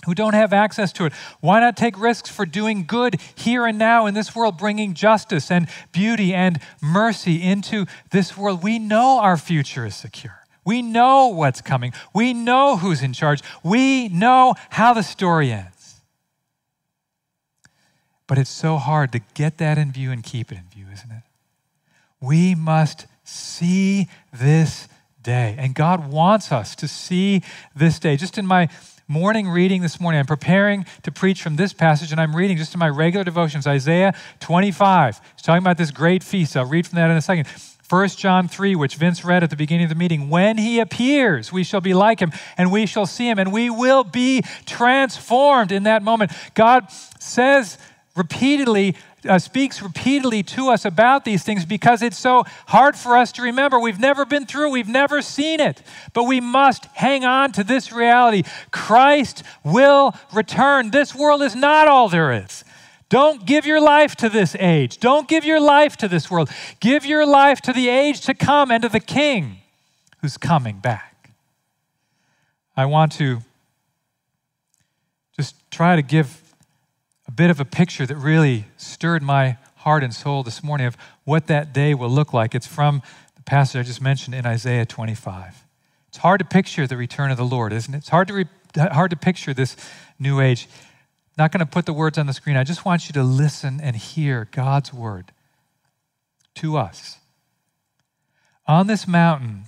Who 0.05 0.13
don't 0.13 0.33
have 0.33 0.51
access 0.51 0.91
to 0.93 1.05
it? 1.05 1.13
Why 1.39 1.61
not 1.61 1.77
take 1.77 1.99
risks 1.99 2.29
for 2.29 2.45
doing 2.45 2.85
good 2.85 3.19
here 3.35 3.65
and 3.65 3.77
now 3.77 4.05
in 4.07 4.13
this 4.13 4.35
world, 4.35 4.57
bringing 4.57 4.93
justice 4.93 5.51
and 5.51 5.67
beauty 5.91 6.33
and 6.33 6.59
mercy 6.81 7.41
into 7.41 7.85
this 8.11 8.37
world? 8.37 8.61
We 8.61 8.77
know 8.79 9.19
our 9.19 9.37
future 9.37 9.85
is 9.85 9.95
secure. 9.95 10.39
We 10.69 10.83
know 10.83 11.29
what's 11.29 11.61
coming. 11.61 11.93
We 12.13 12.31
know 12.31 12.77
who's 12.77 13.01
in 13.01 13.11
charge. 13.11 13.41
We 13.63 14.07
know 14.09 14.53
how 14.69 14.93
the 14.93 15.01
story 15.01 15.51
ends. 15.51 16.01
But 18.27 18.37
it's 18.37 18.51
so 18.51 18.77
hard 18.77 19.11
to 19.13 19.21
get 19.33 19.57
that 19.57 19.79
in 19.79 19.91
view 19.91 20.11
and 20.11 20.23
keep 20.23 20.51
it 20.51 20.59
in 20.59 20.65
view, 20.71 20.85
isn't 20.93 21.09
it? 21.09 21.23
We 22.21 22.53
must 22.53 23.07
see 23.23 24.09
this 24.31 24.87
day. 25.23 25.55
And 25.57 25.73
God 25.73 26.11
wants 26.11 26.51
us 26.51 26.75
to 26.75 26.87
see 26.87 27.41
this 27.75 27.97
day. 27.97 28.15
Just 28.15 28.37
in 28.37 28.45
my 28.45 28.69
morning 29.07 29.49
reading 29.49 29.81
this 29.81 29.99
morning, 29.99 30.19
I'm 30.19 30.27
preparing 30.27 30.85
to 31.01 31.11
preach 31.11 31.41
from 31.41 31.55
this 31.55 31.73
passage, 31.73 32.11
and 32.11 32.21
I'm 32.21 32.35
reading 32.35 32.57
just 32.57 32.75
in 32.75 32.79
my 32.79 32.89
regular 32.89 33.23
devotions 33.23 33.65
Isaiah 33.65 34.13
25. 34.39 35.19
It's 35.33 35.41
talking 35.41 35.63
about 35.63 35.79
this 35.79 35.89
great 35.89 36.21
feast. 36.21 36.55
I'll 36.55 36.65
read 36.67 36.85
from 36.85 36.97
that 36.97 37.09
in 37.09 37.17
a 37.17 37.23
second. 37.23 37.47
1 37.89 38.09
John 38.09 38.47
3, 38.47 38.75
which 38.75 38.95
Vince 38.95 39.25
read 39.25 39.43
at 39.43 39.49
the 39.49 39.55
beginning 39.55 39.85
of 39.85 39.89
the 39.89 39.95
meeting, 39.95 40.29
when 40.29 40.59
he 40.59 40.79
appears, 40.79 41.51
we 41.51 41.63
shall 41.63 41.81
be 41.81 41.95
like 41.95 42.19
him 42.19 42.31
and 42.55 42.71
we 42.71 42.85
shall 42.85 43.07
see 43.07 43.27
him 43.27 43.39
and 43.39 43.51
we 43.51 43.69
will 43.69 44.03
be 44.03 44.43
transformed 44.67 45.71
in 45.71 45.83
that 45.83 46.03
moment. 46.03 46.31
God 46.53 46.91
says 47.19 47.79
repeatedly, 48.15 48.95
uh, 49.27 49.39
speaks 49.39 49.81
repeatedly 49.81 50.43
to 50.43 50.69
us 50.69 50.85
about 50.85 51.25
these 51.25 51.43
things 51.43 51.65
because 51.65 52.03
it's 52.03 52.17
so 52.17 52.43
hard 52.67 52.95
for 52.95 53.17
us 53.17 53.31
to 53.33 53.41
remember. 53.41 53.79
We've 53.79 53.99
never 53.99 54.23
been 54.23 54.45
through, 54.45 54.69
we've 54.69 54.87
never 54.87 55.23
seen 55.23 55.59
it, 55.59 55.81
but 56.13 56.25
we 56.25 56.39
must 56.39 56.85
hang 56.93 57.25
on 57.25 57.51
to 57.53 57.63
this 57.63 57.91
reality. 57.91 58.43
Christ 58.69 59.43
will 59.63 60.13
return. 60.31 60.91
This 60.91 61.15
world 61.15 61.41
is 61.41 61.55
not 61.55 61.87
all 61.87 62.07
there 62.07 62.31
is. 62.31 62.63
Don't 63.09 63.45
give 63.45 63.65
your 63.65 63.81
life 63.81 64.15
to 64.17 64.29
this 64.29 64.55
age. 64.59 64.99
Don't 64.99 65.27
give 65.27 65.43
your 65.43 65.59
life 65.59 65.97
to 65.97 66.07
this 66.07 66.29
world. 66.29 66.49
Give 66.79 67.05
your 67.05 67.25
life 67.25 67.59
to 67.61 67.73
the 67.73 67.89
age 67.89 68.21
to 68.21 68.35
come 68.35 68.71
and 68.71 68.83
to 68.83 68.89
the 68.89 68.99
King 68.99 69.57
who's 70.21 70.37
coming 70.37 70.79
back. 70.79 71.31
I 72.77 72.85
want 72.85 73.11
to 73.13 73.39
just 75.35 75.55
try 75.71 75.95
to 75.95 76.01
give 76.01 76.53
a 77.27 77.31
bit 77.31 77.49
of 77.49 77.59
a 77.59 77.65
picture 77.65 78.05
that 78.05 78.15
really 78.15 78.65
stirred 78.77 79.23
my 79.23 79.57
heart 79.77 80.03
and 80.03 80.13
soul 80.13 80.43
this 80.43 80.63
morning 80.63 80.87
of 80.87 80.97
what 81.23 81.47
that 81.47 81.73
day 81.73 81.93
will 81.93 82.09
look 82.09 82.33
like. 82.33 82.53
It's 82.53 82.67
from 82.67 83.01
the 83.35 83.41
passage 83.43 83.79
I 83.79 83.83
just 83.83 84.01
mentioned 84.01 84.35
in 84.35 84.45
Isaiah 84.45 84.85
25. 84.85 85.63
It's 86.09 86.17
hard 86.17 86.39
to 86.39 86.45
picture 86.45 86.85
the 86.85 86.97
return 86.97 87.31
of 87.31 87.37
the 87.37 87.45
Lord, 87.45 87.71
isn't 87.71 87.93
it? 87.93 87.97
It's 87.99 88.09
hard 88.09 88.27
to, 88.27 88.33
re- 88.33 88.45
hard 88.75 89.11
to 89.11 89.17
picture 89.17 89.53
this 89.53 89.75
new 90.19 90.41
age. 90.41 90.67
Not 91.39 91.53
going 91.53 91.59
to 91.59 91.65
put 91.65 91.85
the 91.85 91.93
words 91.93 92.17
on 92.17 92.27
the 92.27 92.33
screen. 92.33 92.57
I 92.57 92.65
just 92.65 92.83
want 92.83 93.07
you 93.07 93.13
to 93.13 93.23
listen 93.23 93.79
and 93.81 93.95
hear 93.95 94.49
God's 94.51 94.93
word 94.93 95.31
to 96.55 96.75
us. 96.75 97.17
On 98.67 98.87
this 98.87 99.07
mountain, 99.07 99.63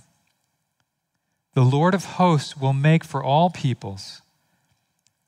the 1.54 1.64
Lord 1.64 1.94
of 1.94 2.04
hosts 2.04 2.58
will 2.58 2.74
make 2.74 3.04
for 3.04 3.24
all 3.24 3.48
peoples 3.48 4.20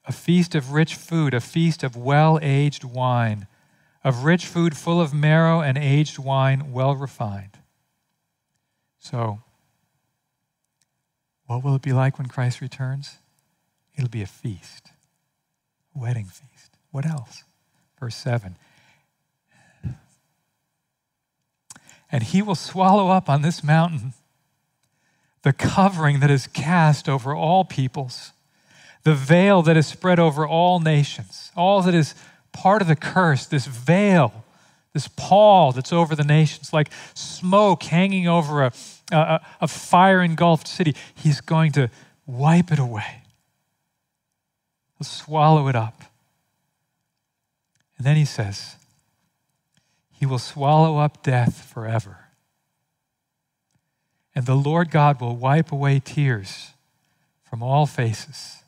a 0.04 0.12
feast 0.12 0.54
of 0.54 0.72
rich 0.72 0.94
food, 0.96 1.32
a 1.32 1.40
feast 1.40 1.82
of 1.82 1.96
well 1.96 2.38
aged 2.42 2.84
wine, 2.84 3.46
of 4.04 4.24
rich 4.24 4.44
food 4.44 4.76
full 4.76 5.00
of 5.00 5.14
marrow 5.14 5.62
and 5.62 5.78
aged 5.78 6.18
wine 6.18 6.72
well 6.72 6.94
refined. 6.94 7.56
So, 8.98 9.40
what 11.46 11.64
will 11.64 11.74
it 11.74 11.82
be 11.82 11.94
like 11.94 12.18
when 12.18 12.28
Christ 12.28 12.60
returns? 12.60 13.16
It'll 13.96 14.10
be 14.10 14.22
a 14.22 14.26
feast, 14.26 14.90
wedding 15.94 16.26
feast. 16.26 16.76
What 16.90 17.06
else? 17.06 17.44
Verse 17.98 18.16
7 18.16 18.56
And 22.10 22.22
he 22.22 22.42
will 22.42 22.54
swallow 22.54 23.08
up 23.08 23.28
on 23.28 23.42
this 23.42 23.64
mountain 23.64 24.12
the 25.42 25.52
covering 25.52 26.20
that 26.20 26.30
is 26.30 26.46
cast 26.46 27.08
over 27.08 27.34
all 27.34 27.64
peoples 27.64 28.32
the 29.04 29.14
veil 29.14 29.62
that 29.62 29.76
is 29.76 29.86
spread 29.86 30.18
over 30.18 30.46
all 30.46 30.80
nations, 30.80 31.52
all 31.54 31.82
that 31.82 31.94
is 31.94 32.14
part 32.52 32.82
of 32.82 32.88
the 32.88 32.96
curse, 32.96 33.46
this 33.46 33.66
veil, 33.66 34.44
this 34.94 35.08
pall 35.08 35.72
that's 35.72 35.92
over 35.92 36.16
the 36.16 36.24
nations, 36.24 36.72
like 36.72 36.90
smoke 37.12 37.82
hanging 37.82 38.26
over 38.26 38.64
a, 38.64 38.72
a, 39.12 39.40
a 39.60 39.68
fire 39.68 40.22
engulfed 40.22 40.66
city. 40.66 40.94
He's 41.14 41.40
going 41.40 41.72
to 41.72 41.90
wipe 42.26 42.72
it 42.72 42.78
away, 42.78 43.22
He'll 45.04 45.10
swallow 45.10 45.68
it 45.68 45.76
up. 45.76 46.04
And 47.98 48.06
then 48.06 48.16
he 48.16 48.24
says, 48.24 48.76
He 50.10 50.24
will 50.24 50.38
swallow 50.38 50.98
up 50.98 51.22
death 51.22 51.62
forever. 51.62 52.18
And 54.34 54.46
the 54.46 54.54
Lord 54.54 54.90
God 54.90 55.20
will 55.20 55.36
wipe 55.36 55.70
away 55.70 56.00
tears 56.00 56.70
from 57.44 57.62
all 57.62 57.86
faces 57.86 58.64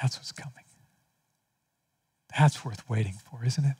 that's 0.00 0.18
what's 0.18 0.32
coming. 0.32 0.52
That's 2.38 2.64
worth 2.64 2.88
waiting 2.88 3.14
for, 3.14 3.44
isn't 3.44 3.64
it? 3.64 3.76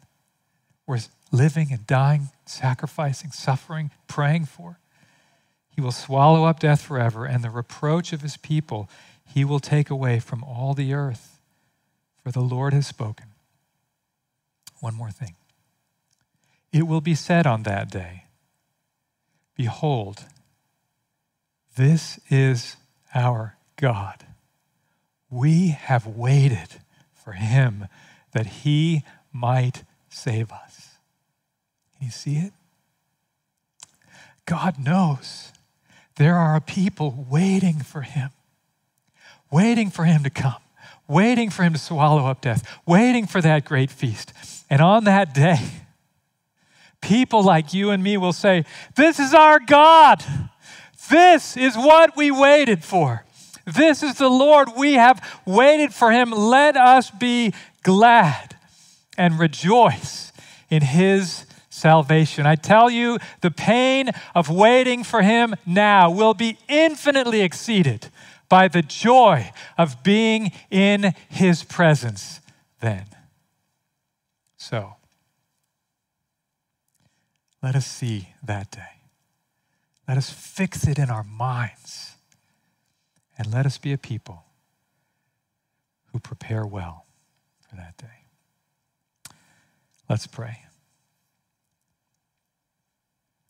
Worth 0.86 1.10
living 1.30 1.68
and 1.70 1.86
dying, 1.86 2.30
sacrificing, 2.46 3.32
suffering, 3.32 3.90
praying 4.08 4.46
for. 4.46 4.78
He 5.68 5.82
will 5.82 5.92
swallow 5.92 6.44
up 6.44 6.58
death 6.58 6.80
forever, 6.80 7.26
and 7.26 7.44
the 7.44 7.50
reproach 7.50 8.14
of 8.14 8.22
his 8.22 8.38
people 8.38 8.88
he 9.26 9.44
will 9.44 9.60
take 9.60 9.90
away 9.90 10.18
from 10.18 10.42
all 10.44 10.74
the 10.74 10.94
earth. 10.94 11.38
For 12.22 12.32
the 12.32 12.40
Lord 12.40 12.72
has 12.72 12.86
spoken. 12.86 13.26
One 14.80 14.94
more 14.94 15.10
thing. 15.10 15.36
It 16.72 16.86
will 16.86 17.00
be 17.00 17.14
said 17.14 17.46
on 17.46 17.62
that 17.62 17.90
day 17.90 18.24
Behold, 19.56 20.24
this 21.76 22.18
is 22.28 22.76
our 23.14 23.56
God. 23.76 24.26
We 25.30 25.68
have 25.68 26.06
waited 26.06 26.80
for 27.12 27.32
him 27.32 27.86
that 28.32 28.46
he 28.46 29.02
might 29.32 29.84
save 30.08 30.52
us. 30.52 30.96
Can 31.96 32.06
you 32.06 32.12
see 32.12 32.36
it? 32.36 32.52
God 34.44 34.78
knows 34.78 35.52
there 36.16 36.36
are 36.36 36.60
people 36.60 37.26
waiting 37.28 37.80
for 37.80 38.02
him, 38.02 38.30
waiting 39.50 39.90
for 39.90 40.04
him 40.04 40.22
to 40.24 40.30
come, 40.30 40.60
waiting 41.08 41.50
for 41.50 41.62
him 41.62 41.72
to 41.72 41.78
swallow 41.78 42.26
up 42.26 42.40
death, 42.40 42.78
waiting 42.86 43.26
for 43.26 43.40
that 43.40 43.64
great 43.64 43.90
feast. 43.90 44.32
And 44.68 44.80
on 44.80 45.04
that 45.04 45.34
day, 45.34 45.60
people 47.00 47.42
like 47.42 47.72
you 47.72 47.90
and 47.90 48.02
me 48.02 48.16
will 48.16 48.32
say, 48.32 48.64
This 48.96 49.18
is 49.18 49.34
our 49.34 49.60
God. 49.60 50.24
This 51.08 51.56
is 51.56 51.76
what 51.76 52.16
we 52.16 52.30
waited 52.30 52.82
for. 52.82 53.24
This 53.64 54.02
is 54.02 54.14
the 54.14 54.28
Lord. 54.28 54.70
We 54.76 54.94
have 54.94 55.40
waited 55.44 55.92
for 55.92 56.10
him. 56.10 56.30
Let 56.30 56.76
us 56.76 57.10
be 57.10 57.52
glad 57.82 58.56
and 59.16 59.38
rejoice 59.38 60.32
in 60.68 60.82
his 60.82 61.46
salvation. 61.70 62.46
I 62.46 62.56
tell 62.56 62.90
you, 62.90 63.18
the 63.40 63.50
pain 63.50 64.10
of 64.34 64.48
waiting 64.48 65.04
for 65.04 65.22
him 65.22 65.54
now 65.64 66.10
will 66.10 66.34
be 66.34 66.58
infinitely 66.68 67.42
exceeded 67.42 68.08
by 68.48 68.68
the 68.68 68.82
joy 68.82 69.50
of 69.76 70.02
being 70.02 70.52
in 70.70 71.14
his 71.28 71.62
presence 71.64 72.40
then. 72.80 73.06
So, 74.56 74.96
let 77.62 77.74
us 77.74 77.86
see 77.86 78.30
that 78.42 78.70
day. 78.70 79.02
Let 80.06 80.16
us 80.16 80.30
fix 80.30 80.86
it 80.86 80.98
in 80.98 81.10
our 81.10 81.24
minds 81.24 82.12
and 83.36 83.52
let 83.52 83.66
us 83.66 83.78
be 83.78 83.92
a 83.92 83.98
people 83.98 84.44
who 86.12 86.20
prepare 86.20 86.64
well 86.64 87.06
for 87.68 87.76
that 87.76 87.96
day. 87.96 89.34
Let's 90.08 90.26
pray. 90.26 90.62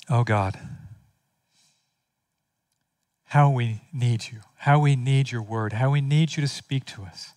Oh 0.09 0.25
God, 0.25 0.59
how 3.27 3.51
we 3.51 3.83
need 3.93 4.29
you, 4.33 4.41
how 4.59 4.79
we 4.79 4.97
need 4.97 5.31
your 5.31 5.43
word, 5.43 5.75
how 5.75 5.91
we 5.91 6.01
need 6.01 6.37
you 6.37 6.41
to 6.41 6.49
speak 6.49 6.85
to 6.87 7.03
us. 7.03 7.33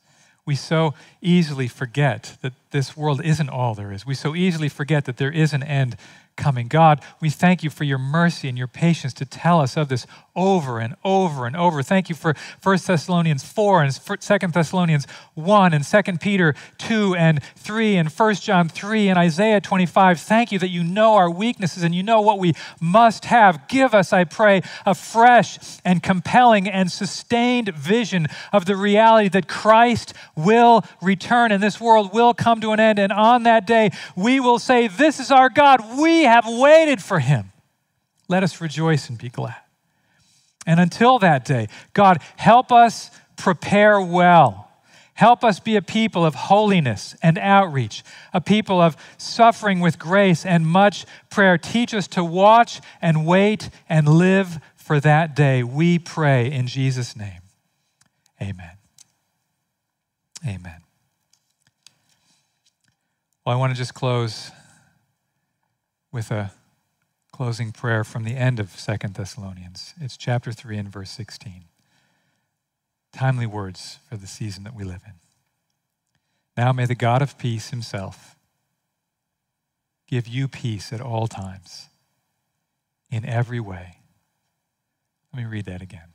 We 0.46 0.56
so 0.56 0.94
easily 1.22 1.68
forget 1.68 2.38
that 2.42 2.54
this 2.72 2.98
world 2.98 3.24
isn't 3.24 3.50
all 3.50 3.76
there 3.76 3.92
is. 3.92 4.06
We 4.06 4.16
so 4.16 4.36
easily 4.36 4.70
forget 4.70 5.06
that 5.06 5.18
there 5.18 5.32
is 5.32 5.54
an 5.54 5.62
end 5.62 5.96
coming. 6.40 6.68
God, 6.68 7.02
we 7.22 7.30
thank 7.30 7.64
you 7.64 7.70
for 7.70 7.84
your 7.84 8.00
mercy 8.00 8.48
and 8.50 8.58
your 8.58 8.68
patience 8.68 9.14
to 9.16 9.26
tell 9.26 9.60
us 9.60 9.78
of 9.78 9.90
this 9.90 10.08
over 10.40 10.80
and 10.80 10.96
over 11.04 11.46
and 11.46 11.56
over. 11.56 11.84
Thank 11.84 12.08
you 12.08 12.16
for 12.16 12.34
1 12.64 12.78
Thessalonians 12.88 13.44
4 13.44 13.84
and 13.84 13.94
2 13.94 14.38
Thessalonians 14.48 15.06
1 15.36 15.74
and 15.74 15.84
2 15.84 16.02
Peter 16.20 16.56
2 16.78 17.14
and 17.16 17.44
3 17.44 17.98
and 17.98 18.10
1 18.10 18.36
John 18.36 18.70
3 18.70 19.10
and 19.10 19.20
Isaiah 19.20 19.60
25. 19.60 20.20
Thank 20.22 20.54
you 20.54 20.60
that 20.60 20.70
you 20.70 20.82
know 20.82 21.16
our 21.16 21.30
weaknesses 21.30 21.84
and 21.84 21.94
you 21.94 22.02
know 22.02 22.22
what 22.22 22.40
we 22.40 22.54
must 22.80 23.26
have. 23.26 23.68
Give 23.68 23.94
us, 23.94 24.14
I 24.14 24.24
pray, 24.24 24.62
a 24.86 24.96
fresh 24.96 25.60
and 25.84 26.02
compelling 26.02 26.70
and 26.70 26.90
sustained 26.90 27.76
vision 27.76 28.28
of 28.54 28.66
the 28.66 28.78
reality 28.78 29.28
that 29.30 29.50
Christ 29.50 30.14
will 30.38 30.86
return 31.02 31.52
and 31.52 31.62
this 31.62 31.82
world 31.82 32.14
will 32.14 32.34
come 32.34 32.62
to 32.62 32.72
an 32.72 32.80
end. 32.80 32.98
And 32.98 33.12
on 33.12 33.44
that 33.44 33.68
day, 33.68 33.92
we 34.16 34.40
will 34.40 34.60
say, 34.60 34.88
This 34.88 35.20
is 35.20 35.32
our 35.32 35.50
God. 35.50 36.00
We 36.00 36.24
have 36.30 36.46
waited 36.48 37.02
for 37.02 37.20
him. 37.20 37.52
Let 38.28 38.44
us 38.44 38.62
rejoice 38.62 39.10
and 39.10 39.18
be 39.18 39.30
glad. 39.30 39.56
And 40.66 40.80
until 40.80 41.20
that 41.20 41.46
day, 41.46 41.68
God, 41.94 42.22
help 42.38 42.72
us 42.72 43.10
prepare 43.38 44.00
well. 44.00 44.70
Help 45.16 45.44
us 45.44 45.60
be 45.60 45.76
a 45.76 45.82
people 45.82 46.26
of 46.26 46.34
holiness 46.34 47.14
and 47.22 47.38
outreach, 47.38 48.04
a 48.34 48.40
people 48.40 48.80
of 48.80 48.96
suffering 49.18 49.82
with 49.82 50.00
grace 50.00 50.46
and 50.46 50.66
much 50.66 51.06
prayer. 51.30 51.58
Teach 51.58 51.94
us 51.94 52.08
to 52.08 52.24
watch 52.24 52.80
and 53.02 53.26
wait 53.26 53.70
and 53.90 54.08
live 54.08 54.60
for 54.76 55.00
that 55.02 55.36
day. 55.36 55.62
We 55.62 56.00
pray 56.00 56.50
in 56.50 56.68
Jesus' 56.68 57.18
name. 57.18 57.42
Amen. 58.42 58.72
Amen. 60.48 60.82
Well, 63.46 63.58
I 63.58 63.60
want 63.60 63.74
to 63.74 63.78
just 63.78 63.94
close 63.94 64.52
with 66.12 66.32
a 66.32 66.52
closing 67.32 67.72
prayer 67.72 68.04
from 68.04 68.24
the 68.24 68.36
end 68.36 68.60
of 68.60 68.72
Second 68.72 69.14
Thessalonians. 69.14 69.94
It's 70.02 70.18
chapter 70.18 70.52
3 70.52 70.78
and 70.78 70.90
verse 70.90 71.12
16. 71.12 71.66
Timely 73.14 73.46
words 73.46 74.00
for 74.10 74.18
the 74.18 74.28
season 74.28 74.64
that 74.64 74.76
we 74.76 74.84
live 74.84 75.02
in. 75.06 75.14
Now 76.58 76.74
may 76.74 76.86
the 76.86 76.96
God 76.96 77.22
of 77.22 77.38
peace 77.38 77.70
himself 77.70 78.36
give 80.08 80.28
you 80.28 80.48
peace 80.48 80.92
at 80.92 81.02
all 81.02 81.28
times, 81.28 81.88
in 83.12 83.26
every 83.26 83.60
way. 83.60 83.98
Let 85.32 85.44
me 85.44 85.50
read 85.50 85.66
that 85.66 85.82
again. 85.82 86.14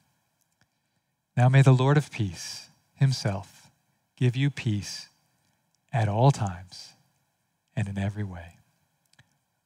Now 1.37 1.49
may 1.49 1.63
the 1.63 1.73
Lord 1.73 1.97
of 1.97 2.11
peace 2.11 2.69
himself 2.95 3.71
give 4.17 4.37
you 4.37 4.51
peace 4.51 5.09
at 5.93 6.09
all 6.09 6.31
times 6.31 6.91
and 7.77 7.89
in 7.89 7.99
every 7.99 8.25
way. 8.25 8.59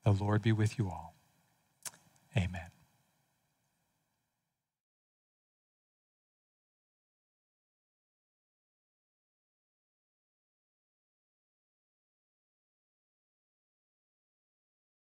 The 0.09 0.25
Lord 0.25 0.41
be 0.41 0.53
with 0.53 0.79
you 0.79 0.89
all. 0.89 1.15
Amen. 2.35 2.78